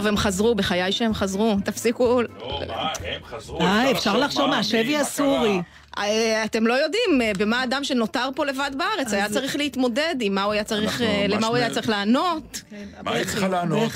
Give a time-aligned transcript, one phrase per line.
[0.00, 2.22] טוב, הם חזרו, בחיי שהם חזרו, תפסיקו...
[2.22, 2.28] לא,
[2.68, 2.74] מה,
[3.14, 3.60] הם חזרו.
[3.60, 5.60] אה, אפשר לחשוב מהשבי הסורי.
[5.98, 10.34] אה, אתם לא יודעים אה, במה אדם שנותר פה לבד בארץ היה צריך להתמודד, עם
[10.34, 12.62] מה הוא היה צריך, אה, למה הוא היה צריך לענות.
[13.04, 13.92] מה היא צריכה לענות?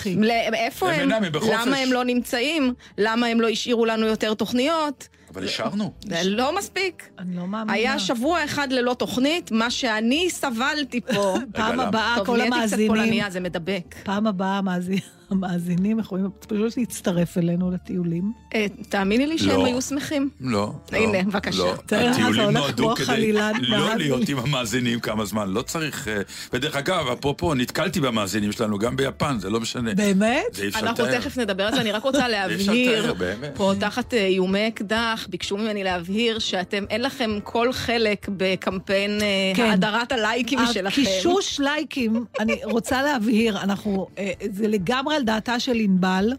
[0.55, 1.09] איפה הם.
[1.53, 2.75] למה הם לא נמצאים?
[2.99, 5.09] למה הם לא השאירו לנו יותר תוכניות?
[5.35, 5.93] אבל השארנו.
[6.07, 7.09] זה לא מספיק.
[7.19, 7.73] אני לא מאמינה.
[7.73, 11.35] היה שבוע אחד ללא תוכנית, מה שאני סבלתי פה.
[11.55, 11.81] פעם?
[11.81, 13.95] הבאה טוב, כל נהייתי קצת המאזינים, פולניה, זה מדבק.
[14.03, 15.01] פעם הבאה המאזינים-
[15.35, 18.33] המאזינים יכולים פשוט להצטרף אלינו לטיולים.
[18.55, 19.67] אה, תאמיני לי שהם לא.
[19.67, 20.31] היו שמחים.
[20.41, 20.73] לא.
[20.93, 21.59] לא, הנה, בבקשה.
[21.59, 21.75] לא.
[21.75, 23.95] הטיולים הולך נועדו כמו כדי לא.
[23.95, 26.09] להיות עם המאזינים כמה זמן, לא צריך...
[26.09, 26.21] אה,
[26.53, 29.95] ודרך אגב, אפרופו, נתקלתי במאזינים שלנו גם ביפן, זה לא משנה.
[29.95, 30.45] באמת?
[30.53, 31.21] זה אי אפשר אנחנו לתאר.
[31.21, 33.15] תכף נדבר על זה, אני רק רוצה להבהיר.
[33.55, 39.21] פה תחת אה, איומי אקדח, ביקשו ממני להבהיר שאתם, אין לכם כל חלק בקמפיין
[39.55, 39.63] כן.
[39.63, 40.87] האדרת הלייקים שלכם.
[40.87, 44.07] הקישוש לייקים, אני רוצה להבהיר, אנחנו,
[44.51, 46.33] זה לגמרי על דעתה של ענבל.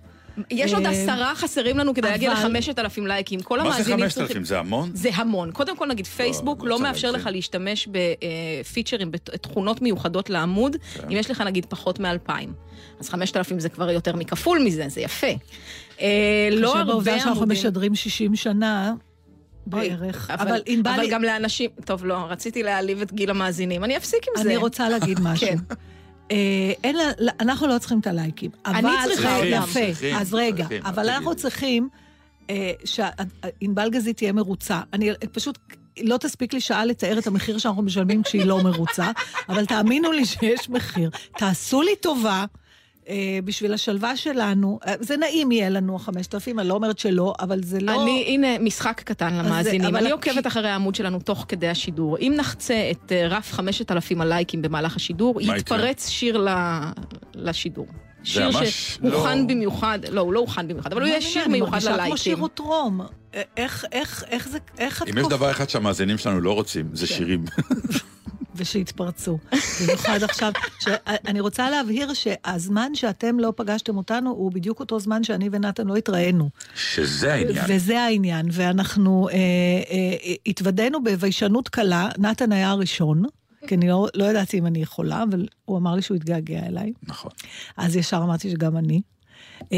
[0.52, 3.42] יש עוד אה, עשרה חסרים לנו כדי להגיע לחמשת אלפים לייקים.
[3.42, 4.38] כל מה זה המאזינים חמשת צריכים...
[4.38, 4.46] אלפים?
[4.46, 4.92] זה המון?
[4.94, 5.52] זה המון.
[5.52, 7.12] קודם כל נגיד פייסבוק לא לא מאפשר.
[7.12, 7.88] לך להשתמש
[8.62, 11.04] בפיצ'רים, בתכונות מיוחדות לעמוד, כן.
[11.04, 12.54] אם יש לך נגיד פחות מאלפיים.
[13.00, 15.28] אז חמשת אלפים זה כבר יותר מכפול מזה, זה יפה.
[16.02, 17.58] אה, לא הרבה העובדה שאנחנו עמודים.
[17.58, 18.94] משדרים 60 שנה
[19.68, 20.32] בערך.
[20.32, 24.26] אבל, אבל ענבל, אבל גם לאנשים, טוב, לא, רציתי להעליב את גיל המאזינים, אני אפסיק
[24.28, 24.50] עם זה.
[24.50, 25.48] אני רוצה להגיד משהו.
[26.32, 26.36] אה,
[26.84, 28.52] אין, לה- אנחנו לא צריכים את הלייקים.
[28.66, 29.48] אני צריכה אותם.
[29.48, 29.68] יפה.
[29.74, 31.36] צריכים, אז רגע, צריכים, אבל אנחנו.
[31.36, 31.90] צריכים
[32.50, 34.82] אה, שענבל גזית תהיה מרוצה.
[34.94, 35.58] אני פשוט...
[36.04, 39.12] לא תספיק לי שעה לתאר את המחיר שאנחנו משלמים כשהיא לא מרוצה,
[39.50, 41.10] אבל תאמינו לי שיש מחיר.
[41.38, 42.46] תעשו לי טובה.
[43.10, 47.34] אה, בשביל השלווה שלנו, אה, זה נעים יהיה לנו, החמשת אלפים, אני לא אומרת שלא,
[47.40, 48.04] אבל זה לא...
[48.04, 49.86] אני, הנה, משחק קטן למאזינים.
[49.86, 52.18] אבל אני הכ- עוקבת אחרי העמוד שלנו תוך כדי השידור.
[52.18, 55.42] אם נחצה את אה, רף 5,000 הלייקים במהלך השידור?
[55.42, 56.80] יתפרץ שיר ל-
[57.36, 57.86] לשידור.
[58.24, 61.90] שיר שהוכן לא- במיוחד, לא, הוא לא הוכן במיוחד, אבל הוא יהיה שיר מיוחד אני
[61.90, 62.44] מרגישה כמו שיר ללייקים.
[63.36, 66.90] אה, איך, איך, איך זה, איך את אם יש דבר אחד שהמאזינים שלנו לא רוצים,
[66.94, 67.46] זה שירים.
[68.56, 69.38] ושהתפרצו.
[69.84, 70.52] במיוחד עכשיו.
[70.80, 70.88] ש...
[71.28, 75.96] אני רוצה להבהיר שהזמן שאתם לא פגשתם אותנו, הוא בדיוק אותו זמן שאני ונתן לא
[75.96, 76.50] התראינו.
[76.76, 77.66] שזה העניין.
[77.70, 78.48] וזה העניין.
[78.52, 83.24] ואנחנו אה, אה, התוודענו בביישנות קלה, נתן היה הראשון.
[83.68, 86.94] כי אני לא, לא ידעתי אם אני יכולה, אבל הוא אמר לי שהוא התגעגע אליי.
[87.04, 87.32] נכון.
[87.78, 89.02] אז ישר אמרתי שגם אני.
[89.74, 89.78] אה,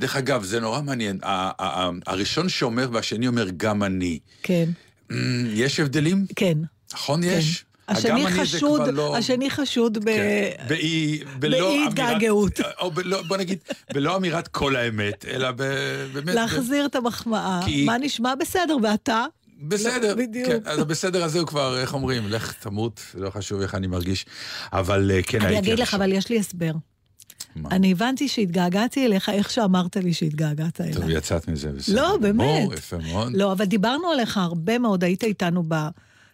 [0.00, 1.18] דרך אגב, זה נורא מעניין.
[1.22, 4.18] ה- ה- ה- הראשון שאומר והשני אומר גם אני.
[4.42, 4.68] כן,
[5.10, 5.14] Mm,
[5.54, 6.26] יש הבדלים?
[6.36, 6.58] כן.
[6.96, 7.64] נכון יש?
[7.88, 10.04] השני אני חשוד, לא- השני חשוד ב...
[10.04, 10.50] כן.
[10.68, 12.60] באי, בלא באי אמירת- התגעגעות.
[12.80, 13.58] או בלא, בוא נגיד,
[13.94, 15.62] בלא אמירת כל האמת, אלא ב,
[16.12, 16.34] באמת...
[16.34, 17.60] להחזיר את המחמאה.
[17.64, 19.24] כי- מה נשמע בסדר, ואתה?
[19.62, 20.48] בסדר, לא, בדיוק.
[20.48, 24.26] כן, אז הבסדר הזה הוא כבר, איך אומרים, לך תמות, לא חשוב איך אני מרגיש,
[24.72, 25.68] אבל אה, כן אני הייתי...
[25.72, 25.94] אגיד לך.
[25.94, 26.72] אבל יש לי הסבר.
[27.56, 27.68] מה?
[27.72, 31.16] אני הבנתי שהתגעגעתי אליך איך שאמרת לי שהתגעגעת טוב, אליי.
[31.18, 31.96] יצאת מזה, בסדר.
[32.02, 32.66] לא, באמת.
[32.68, 33.32] או, יפה מאוד.
[33.36, 35.62] לא, אבל דיברנו עליך הרבה מאוד, היית איתנו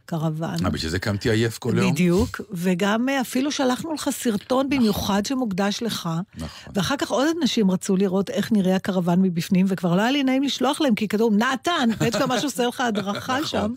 [0.06, 0.64] בקרוון.
[0.64, 1.92] אה, בשביל זה קמתי עייף כל יום?
[1.92, 6.08] בדיוק, וגם אה, אפילו שלחנו לך סרטון במיוחד שמוקדש לך.
[6.36, 6.72] נכון.
[6.76, 10.42] ואחר כך עוד אנשים רצו לראות איך נראה הקרוון מבפנים, וכבר לא היה לי נעים
[10.42, 11.88] לשלוח להם, כי כתוב, נתן,
[12.20, 13.46] גם משהו שעושה לך הדרכה נכון.
[13.46, 13.72] שם.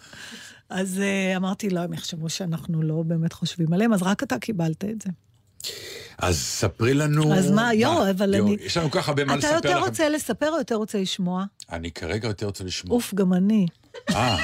[0.69, 1.01] אז
[1.33, 5.01] uh, אמרתי, לא, הם יחשבו שאנחנו לא באמת חושבים עליהם, אז רק אתה קיבלת את
[5.01, 5.09] זה.
[6.17, 7.33] אז ספרי לנו...
[7.35, 9.67] אז מה, יואו, אבל אני- יש לנו כל כך הרבה מה אתה לספר לכם.
[9.67, 11.45] יותר רוצה לספר או יותר רוצה לשמוע?
[11.71, 12.95] אני כרגע יותר רוצה לשמוע.
[12.95, 13.66] אוף, גם אני.
[14.09, 14.37] אה,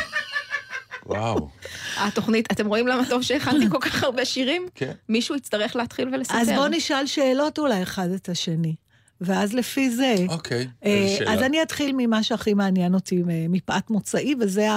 [1.06, 1.50] וואו.
[1.98, 4.68] התוכנית, אתם רואים למה טוב שהכנתי כל כך הרבה שירים?
[4.76, 4.92] כן.
[5.10, 6.38] מישהו יצטרך להתחיל ולספר.
[6.38, 8.76] אז בוא נשאל שאלות אולי אחד את השני.
[9.22, 10.16] ואז לפי זה.
[10.30, 11.34] אוקיי, אה, איזה שאלה.
[11.34, 14.68] אז אני אתחיל ממה שהכי מעניין אותי אה, מפאת מוצאי, וזה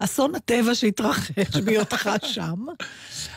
[0.00, 1.30] האסון הטבע שהתרחש
[1.64, 2.64] בהיותך שם.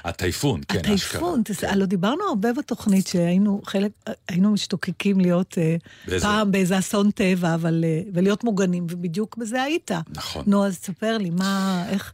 [0.04, 0.94] הטייפון, כן, אשכרה.
[0.96, 3.92] הטייפון, תס- הלוא דיברנו הרבה בתוכנית שהיינו חלק,
[4.30, 5.76] היינו משתוקקים להיות אה,
[6.08, 7.84] באיזה- פעם באיזה אסון טבע, אבל,
[8.14, 9.92] ולהיות מוגנים, ובדיוק בזה היית.
[10.10, 10.44] נכון.
[10.48, 12.14] נו, אז תספר לי, מה, איך...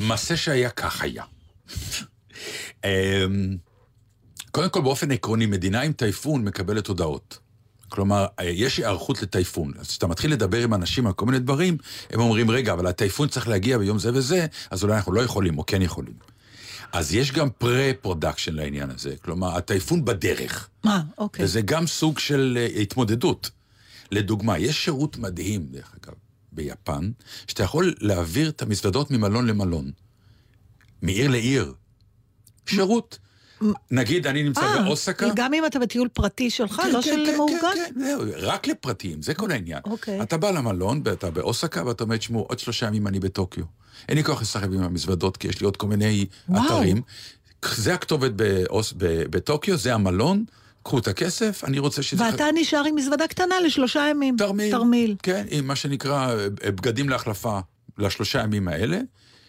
[0.00, 1.22] מעשה שהיה כך היה.
[4.56, 7.38] קודם כל, באופן עקרוני, מדינה עם טייפון מקבלת הודעות.
[7.88, 9.72] כלומר, יש היערכות לטייפון.
[9.78, 11.76] אז כשאתה מתחיל לדבר עם אנשים על כל מיני דברים,
[12.10, 15.58] הם אומרים, רגע, אבל הטייפון צריך להגיע ביום זה וזה, אז אולי אנחנו לא יכולים,
[15.58, 16.14] או כן יכולים.
[16.92, 19.14] אז יש גם pre-production לעניין הזה.
[19.22, 20.68] כלומר, הטייפון בדרך.
[20.84, 21.44] מה, אוקיי.
[21.44, 23.50] וזה גם סוג של אה, התמודדות.
[24.10, 26.14] לדוגמה, יש שירות מדהים, דרך אגב,
[26.52, 27.10] ביפן,
[27.46, 29.90] שאתה יכול להעביר את המזוודות ממלון למלון.
[31.02, 31.74] מעיר לעיר.
[32.66, 33.18] שירות.
[33.90, 35.28] נגיד, אני נמצא אה, באוסקה.
[35.34, 37.58] גם אם אתה בטיול פרטי שלך, לא של מאורגן?
[37.74, 39.80] כן, זהו, רק לפרטיים, זה כל העניין.
[39.84, 40.22] אוקיי.
[40.22, 43.64] אתה בא למלון, ואתה באוסקה, ואתה אומר, תשמעו, עוד שלושה ימים אני בטוקיו.
[44.08, 46.66] אין לי כוח לשחק עם המזוודות, כי יש לי עוד כל מיני וואו.
[46.66, 47.02] אתרים.
[47.74, 48.94] זה הכתובת באוס,
[49.30, 50.44] בטוקיו, זה המלון,
[50.82, 52.24] קחו את הכסף, אני רוצה שזה...
[52.24, 54.36] ואתה נשאר עם מזוודה קטנה לשלושה ימים.
[54.38, 54.70] תרמיל.
[54.70, 55.16] תרמיל.
[55.22, 57.58] כן, עם מה שנקרא אה, בגדים להחלפה
[57.98, 59.00] לשלושה ימים האלה,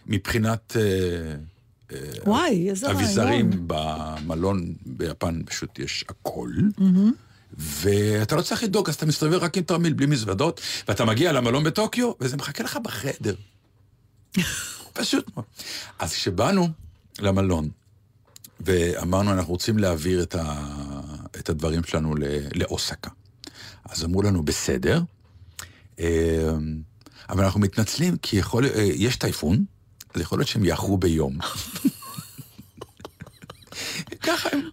[0.08, 1.36] מבחינת אה,
[2.26, 3.02] וואי, איזה רעיון.
[3.02, 6.50] אביזרים במלון ביפן פשוט יש הכל.
[7.58, 11.64] ואתה לא צריך לדאוג, אז אתה מסתובב רק עם תרמיל, בלי מזוודות, ואתה מגיע למלון
[11.64, 13.36] בטוקיו, וזה מחכה לך בחדר.
[14.94, 15.46] פשוט מאוד.
[16.00, 16.70] אז כשבאנו
[17.20, 17.70] למלון,
[18.60, 20.72] ואמרנו, אנחנו רוצים להעביר את, ה...
[21.40, 22.24] את הדברים שלנו ל...
[22.56, 23.10] לאוסקה.
[23.86, 25.02] אז אמרו לנו, בסדר,
[26.00, 26.54] אה,
[27.30, 28.66] אבל אנחנו מתנצלים, כי יכול...
[28.66, 29.66] אה, יש טייפון,
[30.16, 31.38] אז יכול להיות שהם יאחרו ביום.
[34.22, 34.70] ככה הם...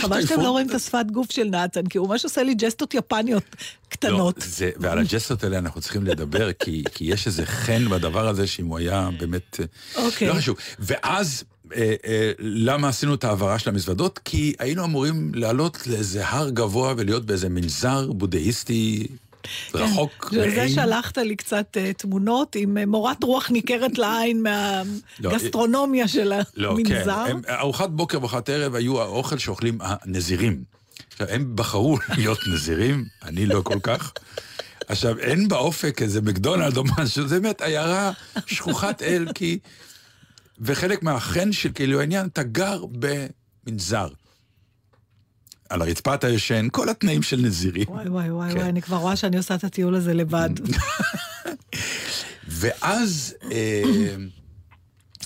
[0.00, 0.40] חבל שאתם.
[0.40, 3.42] לא רואים את השפת גוף של נתן, כי הוא ממש עושה לי ג'סטות יפניות
[3.88, 4.38] קטנות.
[4.38, 8.46] לא, זה, ועל הג'סטות האלה אנחנו צריכים לדבר, כי, כי יש איזה חן בדבר הזה,
[8.46, 9.60] שאם הוא היה באמת...
[9.60, 10.28] אה, אוקיי.
[10.28, 10.56] לא חשוב.
[10.78, 11.44] ואז,
[11.74, 14.20] אה, אה, למה עשינו את ההעברה של המזוודות?
[14.24, 19.06] כי היינו אמורים לעלות לאיזה הר גבוה ולהיות באיזה מנזר בודהיסטי
[19.74, 20.28] רחוק.
[20.30, 20.68] כן, זה מעין.
[20.68, 26.76] שלחת לי קצת אה, תמונות עם אה, מורת רוח ניכרת לעין לא, מהגסטרונומיה של לא,
[26.86, 26.94] כן.
[26.94, 27.12] המנזר.
[27.12, 30.62] הם, ארוחת בוקר וארוחת ערב היו האוכל שאוכלים הנזירים.
[31.12, 34.12] עכשיו, הם בחרו להיות נזירים, אני לא כל כך.
[34.88, 38.12] עכשיו, אין באופק איזה מקדונלד או משהו, זה באמת עיירה
[38.46, 39.58] שכוחת אל, כי...
[40.60, 44.08] וחלק מהחן של כאילו העניין, אתה גר במנזר.
[45.68, 47.84] על הרצפה אתה ישן, כל התנאים של נזירים.
[47.88, 48.56] וואי וואי וואי כן.
[48.58, 50.50] וואי, אני כבר רואה שאני עושה את הטיול הזה לבד.
[52.48, 53.82] ואז אה,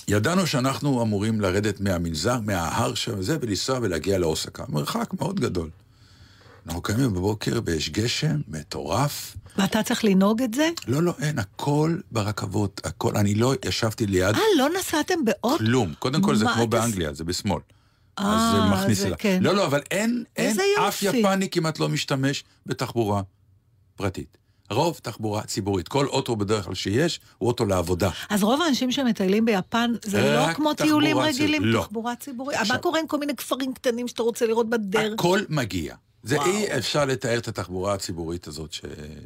[0.07, 4.63] ידענו שאנחנו אמורים לרדת מהמנזר, מההר שם וזה, ולנסוע ולהגיע לאוסקה.
[4.69, 5.69] מרחק מאוד גדול.
[6.65, 9.37] אנחנו קמים בבוקר ויש גשם מטורף.
[9.57, 10.69] ואתה צריך לנהוג את זה?
[10.87, 13.17] לא, לא, אין, הכל ברכבות, הכל.
[13.17, 15.57] אני לא ישבתי ליד אה, לא נסעתם באוטו?
[15.57, 15.93] כלום.
[15.99, 17.61] קודם כל זה כמו באנגליה, זה בשמאל.
[18.17, 19.17] אז אה, זה מכניס זה אליו.
[19.19, 19.39] כן.
[19.41, 21.03] לא, לא, אבל אין, אין, אף.
[21.03, 23.21] יפני כמעט לא משתמש בתחבורה
[23.95, 24.37] פרטית.
[24.71, 25.87] רוב תחבורה ציבורית.
[25.87, 28.09] כל אוטו בדרך כלל שיש, הוא אוטו לעבודה.
[28.29, 31.17] אז רוב האנשים שמטיילים ביפן, זה לא כמו טיולים.
[31.17, 31.81] רגילים, לא.
[31.81, 32.57] תחבורה ציבורית.
[32.57, 35.13] עכשיו- מה קורה עם כל מיני כפרים קטנים שאתה רוצה לראות בדרך?
[35.13, 35.95] הכל מגיע.
[36.23, 36.47] זה וואו.
[36.47, 38.81] אי אפשר לתאר את התחבורה הציבורית הזאת ש...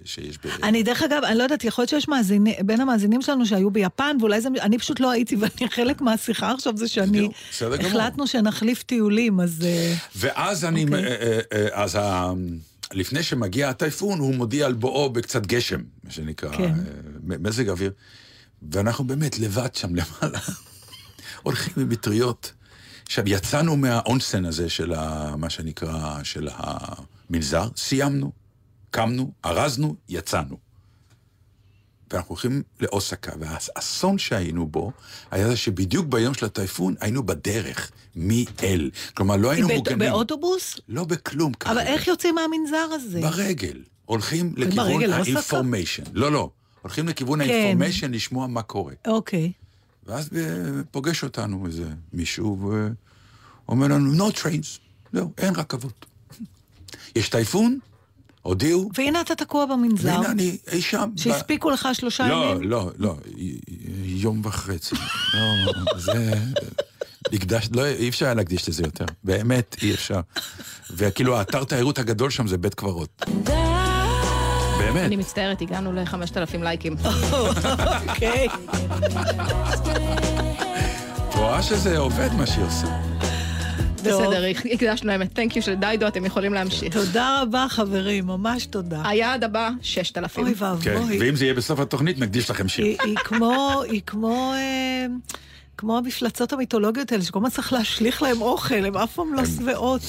[0.06, 0.48] שיש ב...
[0.64, 4.18] אני דרך אגב, אני לא יודעת, יכול להיות שיש מאזינים, בין המאזינים שלנו שהיו ביפן,
[4.20, 7.30] ואולי זה, אני פשוט לא הייתי, ואני חלק מהשיחה עכשיו זה שאני.
[7.80, 9.64] החלטנו שנחליף טיולים, אז...
[9.66, 10.84] אה, ואז אני...
[10.84, 11.06] אוקיי.
[11.06, 12.32] אה, אה, אז ה...
[12.94, 16.74] לפני שמגיע הטייפון, הוא מודיע על בואו בקצת גשם, מה שנקרא, כן.
[17.24, 17.92] מזג אוויר.
[18.72, 20.40] ואנחנו באמת לבד שם למעלה,
[21.44, 22.52] הולכים עם מטריות.
[23.06, 25.36] עכשיו, יצאנו מהאונסן הזה של ה...
[25.38, 28.32] מה שנקרא, של המנזר, סיימנו,
[28.92, 30.58] קמנו, ארזנו, יצאנו.
[32.12, 34.92] ואנחנו הולכים לאוסקה, והאסון שהיינו בו,
[35.32, 38.92] היה זה שבדיוק ביום של הטייפון היינו בדרך, מאל.
[39.14, 40.00] כלומר, לא היינו מוגנים.
[40.00, 40.80] באוטובוס?
[40.90, 41.72] לא בכלום ככה.
[41.72, 43.22] אבל איך יוצאים מהמנזר הזה?
[43.22, 43.84] ברגל.
[44.06, 45.62] הולכים לכיוון ברגל, לא.
[46.14, 46.50] לא, לא.
[46.82, 47.50] הולכים לכיוון כן.
[47.50, 48.94] האינפורמיישן לשמוע מה קורה.
[49.08, 49.52] אוקיי.
[50.06, 50.30] ואז
[50.92, 51.84] פוגש אותנו איזה
[52.14, 52.72] מישהו
[53.68, 54.80] ואומר לנו, no trains.
[55.14, 56.06] זהו, אין רכבות.
[57.16, 57.80] יש טייפון,
[58.42, 61.10] הודיעו, והנה אתה תקוע במנזר, והנה אני אי שם.
[61.16, 62.70] ב- שהספיקו לך שלושה לא, ימים?
[62.70, 63.60] לא, לא, י-
[64.06, 64.96] יום וחצי.
[65.34, 66.32] לא, זה...
[67.34, 69.06] הקדש, לא, אי אפשר היה להקדיש לזה יותר.
[69.24, 70.20] באמת, אי אפשר.
[70.92, 73.26] וכאילו, האתר תיירות הגדול שם זה בית קברות.
[74.96, 75.08] באמת.
[75.08, 76.96] אני מצטערת, הגענו ל-5,000 לייקים.
[78.10, 78.48] אוקיי.
[81.36, 82.88] רואה שזה עובד מה שהיא עושה.
[83.96, 86.94] בסדר, הקדשנו להם את תנקיו של דיידו, אתם יכולים להמשיך.
[86.94, 89.02] תודה רבה, חברים, ממש תודה.
[89.06, 90.44] היעד הבא, 6,000.
[90.44, 91.20] אוי כן, ואבוי.
[91.20, 92.86] ואם זה יהיה בסוף התוכנית, נקדיש לכם שיר.
[92.86, 95.06] היא היא כמו, היא כמו, אה,
[95.78, 100.02] כמו המפלצות המיתולוגיות האלה, שכל הזמן צריך להשליך להם אוכל, הם אף פעם לא שבעות.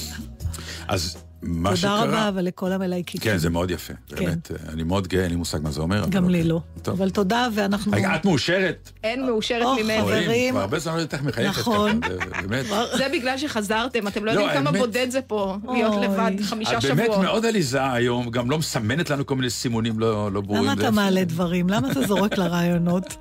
[0.87, 2.03] אז מה תודה שקרה...
[2.03, 3.21] רבה, אבל לכל המלהיקים.
[3.21, 4.51] כן, זה מאוד יפה, באמת.
[4.69, 6.05] אני מאוד גאה, אין לי מושג מה זה אומר.
[6.09, 6.49] גם לי אוקיי.
[6.49, 6.61] לא.
[6.81, 7.01] טוב.
[7.01, 7.91] אבל תודה, ואנחנו...
[7.91, 8.91] רגע, את מאושרת?
[9.03, 10.01] אין מאושרת או, ממני.
[10.01, 10.25] חברים.
[10.27, 11.99] רואים, כבר הרבה זמן לא יודעת איך מחייכת נכון.
[12.47, 12.65] באמת.
[12.97, 15.95] זה בגלל שחזרתם, אתם לא לא, יודעים כמה בודד זה פה, להיות.
[16.03, 17.21] לבד חמישה את באמת שבועות.
[17.21, 20.63] מאוד עליזה היום, גם לא מסמנת לנו כל מיני סימונים לא לא ברורים.
[20.63, 20.91] למה אתה.
[20.91, 21.69] מעלה דברים?
[21.69, 23.15] למה אתה זורק לרעיונות?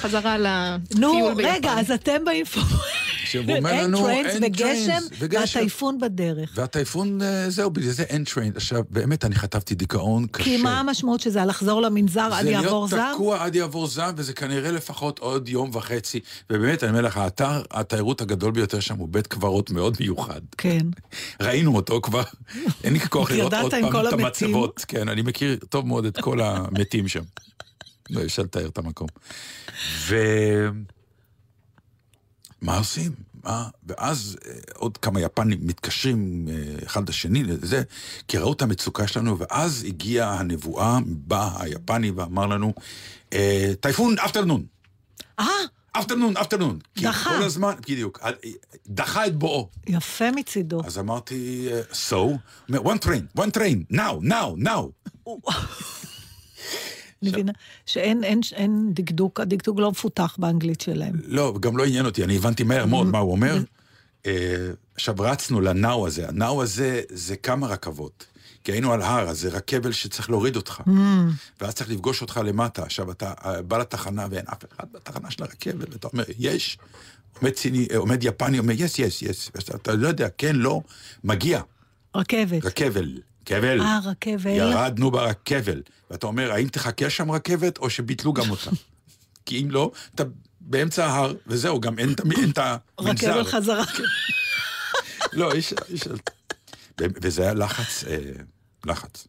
[0.00, 1.48] חזרה לטיול נו, ביפן.
[1.54, 2.60] רגע, אז אתם באינפו...
[3.34, 5.58] שהוא אומר אין לנו, אין טרנס, וגשם.
[5.58, 6.52] והטייפון בדרך.
[6.54, 8.56] והטייפון, אה, זהו, בגלל זה אין טריינד.
[8.56, 10.44] עכשיו, באמת, אני חטפתי דיכאון קשה.
[10.44, 11.44] כי מה המשמעות של זה?
[11.44, 13.00] לחזור למנזר עד יעבור זה זעם?
[13.00, 16.20] להיות תקוע עד יעבור זעם, וזה כנראה לפחות עוד יום וחצי.
[16.50, 20.40] ובאמת, אני אומר לך, האתר התיירות הגדול ביותר שם הוא בית קברות מאוד מיוחד.
[20.58, 20.86] כן.
[21.42, 22.22] ראינו אותו כבר,
[22.84, 24.12] אין לי כוח לראות עוד עם פעם את?
[24.12, 24.84] המצבות.
[24.88, 27.22] כן, אני מכיר טוב מאוד את כל המתים שם.
[28.10, 29.08] לא, אפשר לתאר את המקום.
[30.06, 30.16] ו...
[32.64, 33.12] מה עושים?
[33.44, 33.68] מה?
[33.86, 37.82] ואז אה, עוד כמה יפנים מתקשרים אה, אחד לשני לזה,
[38.28, 42.74] כי ראו את המצוקה שלנו, ואז הגיעה הנבואה, בא היפני ואמר לנו,
[43.32, 44.64] אה, טייפון אפטרנון,
[45.38, 45.46] אה,
[45.92, 46.78] אפטרנון, אפטרנון.
[46.98, 47.30] דחה.
[47.30, 48.30] כי כל הזמן, בדיוק, אה,
[48.86, 49.68] דחה את בואו.
[49.86, 50.80] יפה מצידו.
[50.84, 52.36] אז אמרתי, אה, so,
[52.70, 54.82] one train, one train, now, now, now.
[57.30, 57.52] מבינה
[57.86, 61.14] שאין אין- אין דקדוק, הדקדוק לא מפותח באנגלית שלהם.
[61.26, 63.58] לא, גם לא עניין אותי, אני הבנתי מהר מאוד מה הוא אומר.
[64.26, 68.26] אה, עכשיו רצנו לנאו הזה, הנאו הזה זה כמה רכבות.
[68.64, 70.80] כי היינו על הר, אז זה רכבל שצריך להוריד אותך.
[71.60, 72.82] ואז צריך לפגוש אותך למטה.
[72.82, 76.78] עכשיו אתה אה, בא לתחנה ואין אף אחד בתחנה של הרכבל, ואתה אומר, יש.
[77.40, 79.50] עומד סיני, אה, עומד יפני, אומר, יש, יש, יש.
[79.54, 80.80] ואתה לא יודע, כן, לא,
[81.24, 81.60] מגיע.
[82.14, 82.64] רכבת.
[82.64, 83.80] רכבל, כבל.
[83.80, 84.50] אה, רכבל.
[84.50, 85.82] ירדנו ברכבל.
[86.10, 88.70] ואתה אומר, האם תחכה שם רכבת, או שביטלו גם אותה?
[89.46, 90.24] כי אם לא, אתה
[90.60, 92.76] באמצע ההר, וזהו, גם אין, את המנזר.
[92.98, 93.84] רכבל חזרה.
[95.32, 95.74] לא, יש...
[95.88, 96.06] יש...
[97.00, 98.18] ו- וזה היה לחץ, אה,
[98.86, 99.26] לחץ.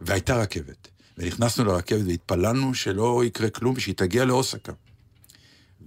[0.00, 0.88] והייתה רכבת.
[1.18, 4.72] ונכנסנו לרכבת והתפללנו שלא יקרה כלום ושהיא תגיע לאוסקה.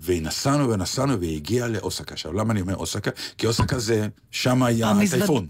[0.02, 2.14] ונסענו ונסענו והיא הגיעה לאוסקה.
[2.14, 3.12] עכשיו, למה אני אומר אוסקה?
[3.38, 5.48] כי אוסקה זה, שם היה הטייפון.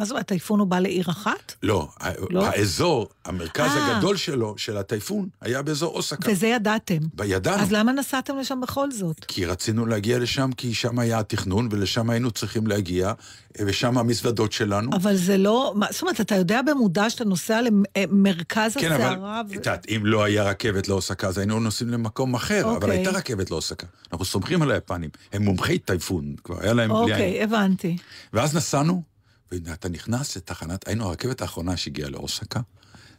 [0.00, 1.54] מה זאת אומרת, טייפון הוא בא לעיר אחת?
[1.62, 1.88] לא,
[2.30, 2.46] לא?
[2.46, 3.96] האזור, המרכז אה.
[3.96, 6.30] הגדול שלו, של הטייפון, היה באזור אוסקה.
[6.32, 6.98] וזה ידעתם.
[7.24, 7.62] ידענו.
[7.62, 9.24] אז למה נסעתם לשם בכל זאת?
[9.24, 13.12] כי רצינו להגיע לשם, כי שם היה התכנון, ולשם היינו צריכים להגיע,
[13.58, 14.90] ושם המזוודות שלנו.
[14.94, 15.72] אבל זה לא...
[15.76, 19.40] מה- זאת אומרת, אתה יודע במודע שאתה נוסע למרכז כן, אבל, הסערה?
[19.40, 22.90] את ו- יודעת, אם לא היה רכבת לאוסקה, אז היינו נוסעים למקום אחר, אבל אוקיי.
[22.90, 23.86] הייתה רכבת לאוסקה.
[24.12, 26.90] אנחנו סומכים על היפנים, הם מומחי טייפון, כבר היה להם...
[26.90, 27.96] אוקיי, הבנתי.
[28.32, 29.09] ואז נסענו,
[29.52, 32.60] ואתה נכנס לתחנת, היינו הרכבת האחרונה שהגיעה לאוסקה,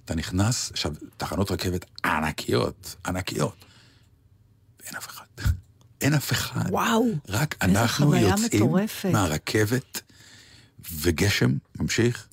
[0.05, 3.65] אתה נכנס, עכשיו, תחנות רכבת ענקיות, ענקיות,
[4.83, 5.25] ואין אף אחד.
[6.01, 6.69] אין אף אחד.
[6.69, 7.05] וואו.
[7.29, 9.09] רק אנחנו יוצאים מטורפת.
[9.11, 10.01] מהרכבת,
[10.93, 12.27] וגשם ממשיך,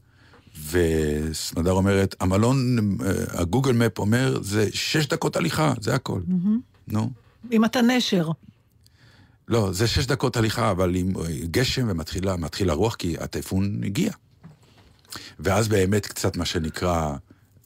[0.71, 6.21] וסמדר אומרת, המלון, אה, הגוגל מפ אומר, זה שש דקות הליכה, זה הכל.
[6.89, 7.11] נו.
[7.53, 8.31] אם אתה נשר.
[9.49, 14.13] לא, זה שש דקות הליכה, אבל עם אה, גשם ומתחילה מתחיל הרוח, כי הטייפון הגיע.
[15.39, 17.13] ואז באמת קצת מה שנקרא,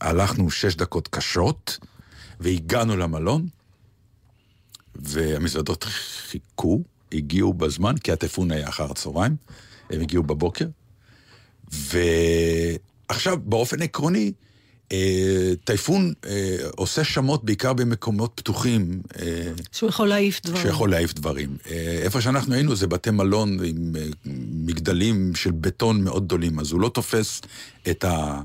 [0.01, 1.79] הלכנו שש דקות קשות,
[2.41, 3.49] והגענו למלון,
[4.95, 9.37] והמזוודות חיכו, הגיעו בזמן, כי הטייפון היה אחר הצהריים,
[9.91, 10.67] הם הגיעו בבוקר.
[11.71, 14.33] ועכשיו, באופן עקרוני,
[15.65, 19.03] טייפון אה, עושה שמות בעיקר במקומות פתוחים.
[19.21, 20.63] אה, שהוא יכול להעיף דברים.
[20.63, 21.57] שיכול להעיף דברים.
[21.71, 24.07] אה, איפה שאנחנו היינו זה בתי מלון עם אה,
[24.67, 27.41] מגדלים של בטון מאוד גדולים, אז הוא לא תופס
[27.91, 28.41] את ה...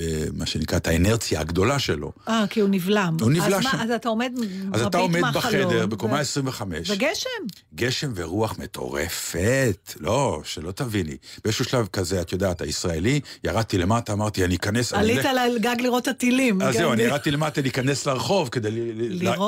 [0.00, 2.12] אה, מה שנקרא, את האנרציה הגדולה שלו.
[2.28, 3.16] אה, כי הוא נבלם.
[3.20, 3.68] הוא מה, שם.
[3.78, 4.32] אז אתה עומד
[4.72, 7.28] אז אתה עומד בחדר, בקומה ו- 25, וגשם.
[7.74, 9.94] גשם ורוח מטורפת.
[10.00, 11.16] לא, שלא תביני.
[11.44, 14.92] באיזשהו שלב כזה, את יודעת, הישראלי, ירדתי למטה, אמרתי, אני אכנס...
[14.92, 16.62] אני עלית על הגג לראות את הטילים.
[16.62, 18.70] אז כן, זהו, אני ב- ירדתי למטה להיכנס לרחוב כדי.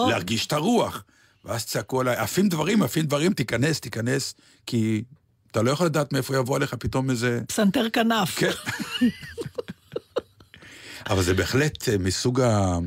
[0.09, 1.05] להרגיש את הרוח.
[1.45, 4.35] ואז צעקו עליי, עפים דברים, עפים דברים, תיכנס, תיכנס,
[4.67, 5.03] כי
[5.50, 7.41] אתה לא יכול לדעת מאיפה יבוא עליך פתאום איזה...
[7.47, 8.38] פסנתר כנף.
[8.38, 8.50] כן.
[11.10, 12.78] אבל זה בהחלט אה, מסוג ה...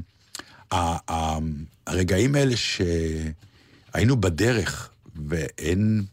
[0.72, 1.12] ה...
[1.12, 1.38] ה...
[1.88, 4.90] הרגעים האלה שהיינו בדרך
[5.28, 6.04] ואין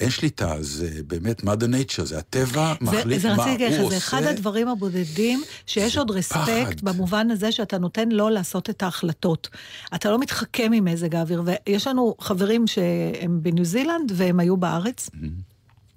[0.00, 3.78] אין שליטה, זה באמת mother nature, זה הטבע זה, מחליט זה מה רציתי הוא להגיד
[3.78, 3.90] לך, עושה.
[3.90, 6.40] זה אחד הדברים הבודדים שיש זה עוד פחד.
[6.40, 9.48] רספקט במובן הזה שאתה נותן לו לעשות את ההחלטות.
[9.94, 15.10] אתה לא מתחכם עם מזג האוויר, ויש לנו חברים שהם בניו זילנד והם היו בארץ.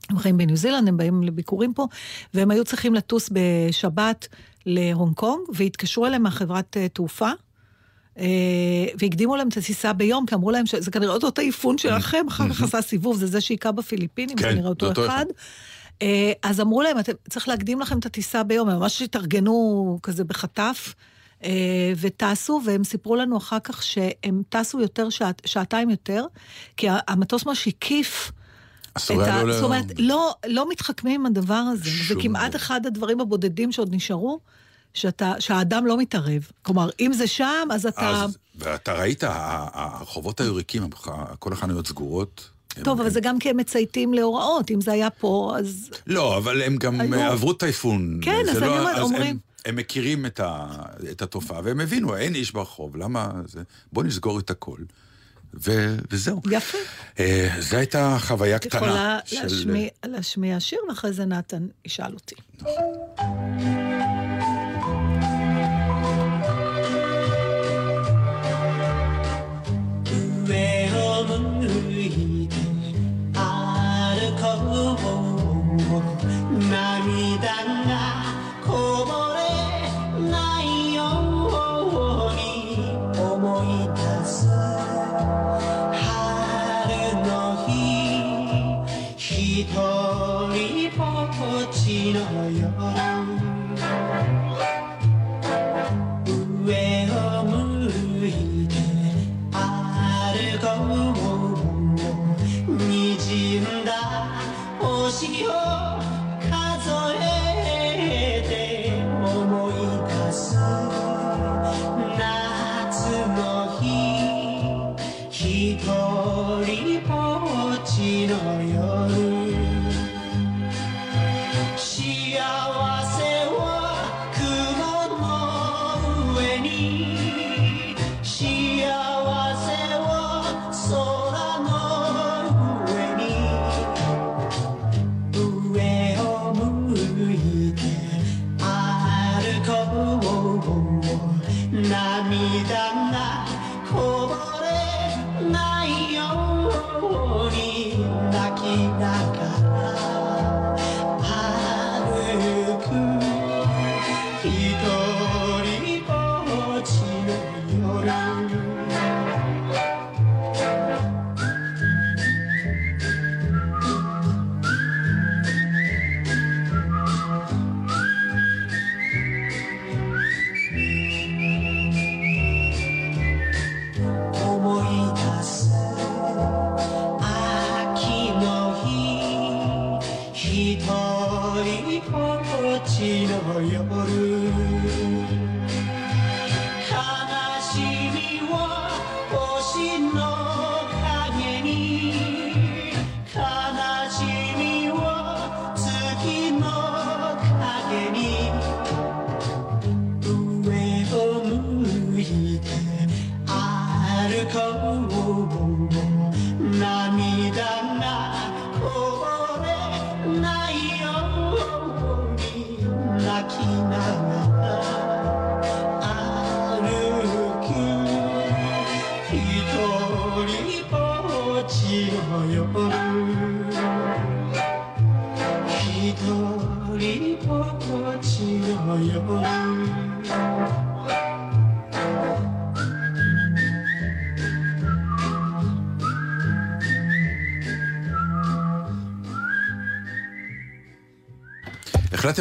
[0.10, 1.88] הם חיים בניו זילנד, הם באים לביקורים פה,
[2.34, 4.28] והם היו צריכים לטוס בשבת
[4.66, 7.30] להונג קונג, והתקשרו אליהם מהחברת אה, תעופה.
[8.18, 8.26] אה,
[9.00, 12.62] והקדימו להם את הטיסה ביום, כי אמרו להם שזה כנראה אותו טייפון שלכם, אחר כך
[12.64, 15.10] עשה סיבוב, זה זה שהיכה בפיליפינים, כן, כנראה אותו אותו אחד.
[15.16, 15.26] אחד.
[16.02, 20.24] אה, אז אמרו להם, "אתם- צריך להקדים לכם את הטיסה ביום, הם ממש התארגנו כזה
[20.24, 20.94] בחטף,
[21.98, 26.26] וטסו, והם סיפרו לנו אחר כך שהם טסו יותר, שעת, שעתיים יותר,
[26.78, 28.32] כי המטוס ממש הקיף.
[29.04, 29.44] אסור היה.
[29.44, 29.54] לו...
[29.54, 31.90] זאת אומרת, לא, לא מתחכמים עם הדבר הזה.
[32.08, 32.56] זה כמעט.
[32.56, 34.40] אחד הדברים הבודדים שעוד נשארו,
[34.94, 36.48] שאתה, שהאדם לא מתערב.
[36.62, 38.10] כלומר, אם זה שם, אז אתה...
[38.24, 39.24] אז, ואתה ראית,
[39.74, 40.90] הרחובות היו ריקים,
[41.40, 42.50] כל החנויות סגורות.
[42.84, 44.72] טוב, אבל זה גם כי הם מצייתים להוראות.
[44.72, 45.90] אם זה היה פה, אז...
[46.08, 48.20] לא, אבל הם גם עברו טייפון.
[48.24, 50.68] כן, אז לא- אני אומרת, הם- אומרים- הם מכירים את, ה,
[51.12, 53.62] את התופעה, והם הבינו, אין איש ברחוב, למה זה...
[53.94, 54.78] בוא נסגור את הכל.
[55.54, 55.72] ו,
[56.12, 56.42] וזהו.
[56.52, 56.78] יפה.
[57.20, 58.78] אה, זו הייתה חוויה את קטנה.
[58.88, 64.19] יכולה של- להשמיע, להשמיע שיר, ואחרי זה נתן ישאל אותי.「上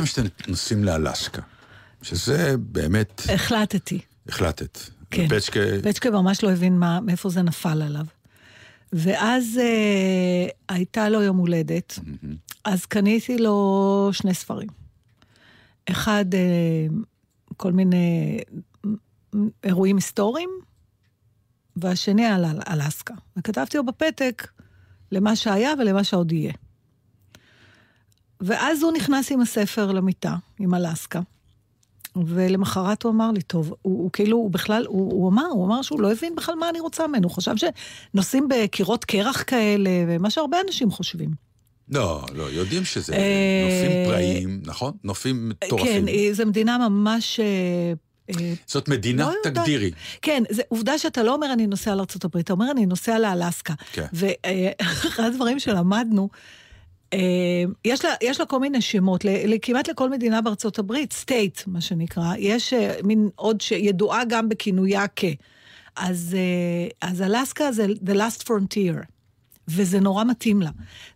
[0.03, 1.43] החלטתם שאתם נוסעים לאלסקה,
[2.03, 4.01] שזה באמת, החלטתי.
[4.29, 4.79] החלטת.
[5.11, 5.27] כן.
[5.31, 8.05] ופצ'קה, פצ'קה ממש לא הבין מה, מאיפה זה נפל עליו.
[8.93, 11.99] ואז אה, הייתה לו יום הולדת,
[12.65, 14.69] אז קניתי לו שני ספרים.
[15.91, 16.41] אחד, אה,
[17.57, 18.39] כל מיני
[18.87, 18.91] אה,
[19.65, 20.51] אירועים היסטוריים,
[21.77, 23.15] והשני על על- אלסקה.
[23.37, 24.49] וכתבתי לו בפתק
[25.13, 26.53] למה שהיה ולמה שעוד יהיה.
[28.41, 31.21] ואז הוא נכנס עם הספר למיטה, עם אלסקה.
[32.27, 35.83] ולמחרת הוא אמר לי, טוב, הוא, הוא כאילו, הוא בכלל, הוא, הוא אמר, הוא אמר
[35.83, 40.31] שהוא לא הבין בכלל מה אני רוצה ממנו, הוא חשב שנוסעים בקירות קרח כאלה, ומה
[40.31, 41.31] שהרבה אנשים חושבים.
[41.91, 44.93] לא, לא, יודעים שזה אה, נופים פראיים, נכון?
[45.05, 46.07] נופים מטורפים.
[46.07, 47.41] כן, אה, זו מדינה ממש...
[47.41, 47.93] אה,
[48.67, 49.51] זאת מדינה, לא.
[49.51, 49.91] תגדירי.
[50.23, 53.75] כן, זה עובדה שאתה לא אומר אני נוסע לארה"ב, אתה אומר אני נוסע לאלסקה.
[53.93, 54.07] כן.
[54.13, 56.29] ואחד הדברים שלמדנו,
[57.85, 59.25] יש לה, יש לה כל מיני שמות,
[59.63, 65.05] כמעט לכל מדינה בארצות הברית, סטייט, מה שנקרא, יש אה, מין עוד שידועה גם בכינויה
[65.17, 65.25] כ.
[65.97, 69.05] אז, אה, אז אלסקה זה The Last Frontier,
[69.69, 70.71] וזה נורא מתאים לה.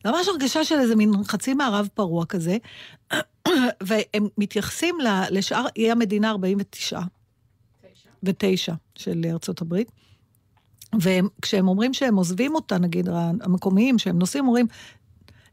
[0.04, 2.56] זה ממש הרגשה של איזה מין חצי מערב פרוע כזה,
[3.86, 4.94] והם מתייחסים
[5.30, 7.00] לשאר אי המדינה 49.
[8.22, 9.90] ותשע של ארצות הברית.
[11.00, 13.08] וכשהם אומרים שהם עוזבים אותה, נגיד,
[13.40, 14.66] המקומיים, שהם נוסעים, אומרים,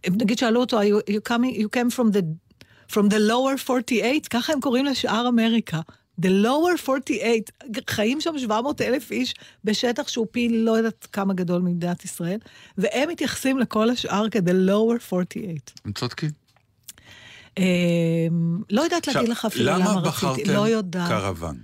[0.08, 2.22] נגיד שאלו אותו, you, you, coming, you came from the,
[2.94, 5.80] from the lower 48, ככה הם קוראים לשאר אמריקה.
[6.22, 7.34] The lower 48,
[7.90, 9.34] חיים שם 700 אלף איש
[9.64, 12.40] בשטח שהוא פי לא יודעת כמה גדול ממדינת ישראל,
[12.78, 15.54] והם מתייחסים לכל השאר כ-the lower 48.
[15.86, 16.49] הם צודקים.
[17.60, 17.66] אה,
[18.70, 21.10] לא יודעת להגיד לך אפילו למה למה רציתי, לא בחרתם יודעת.
[21.10, 21.58] קרוון?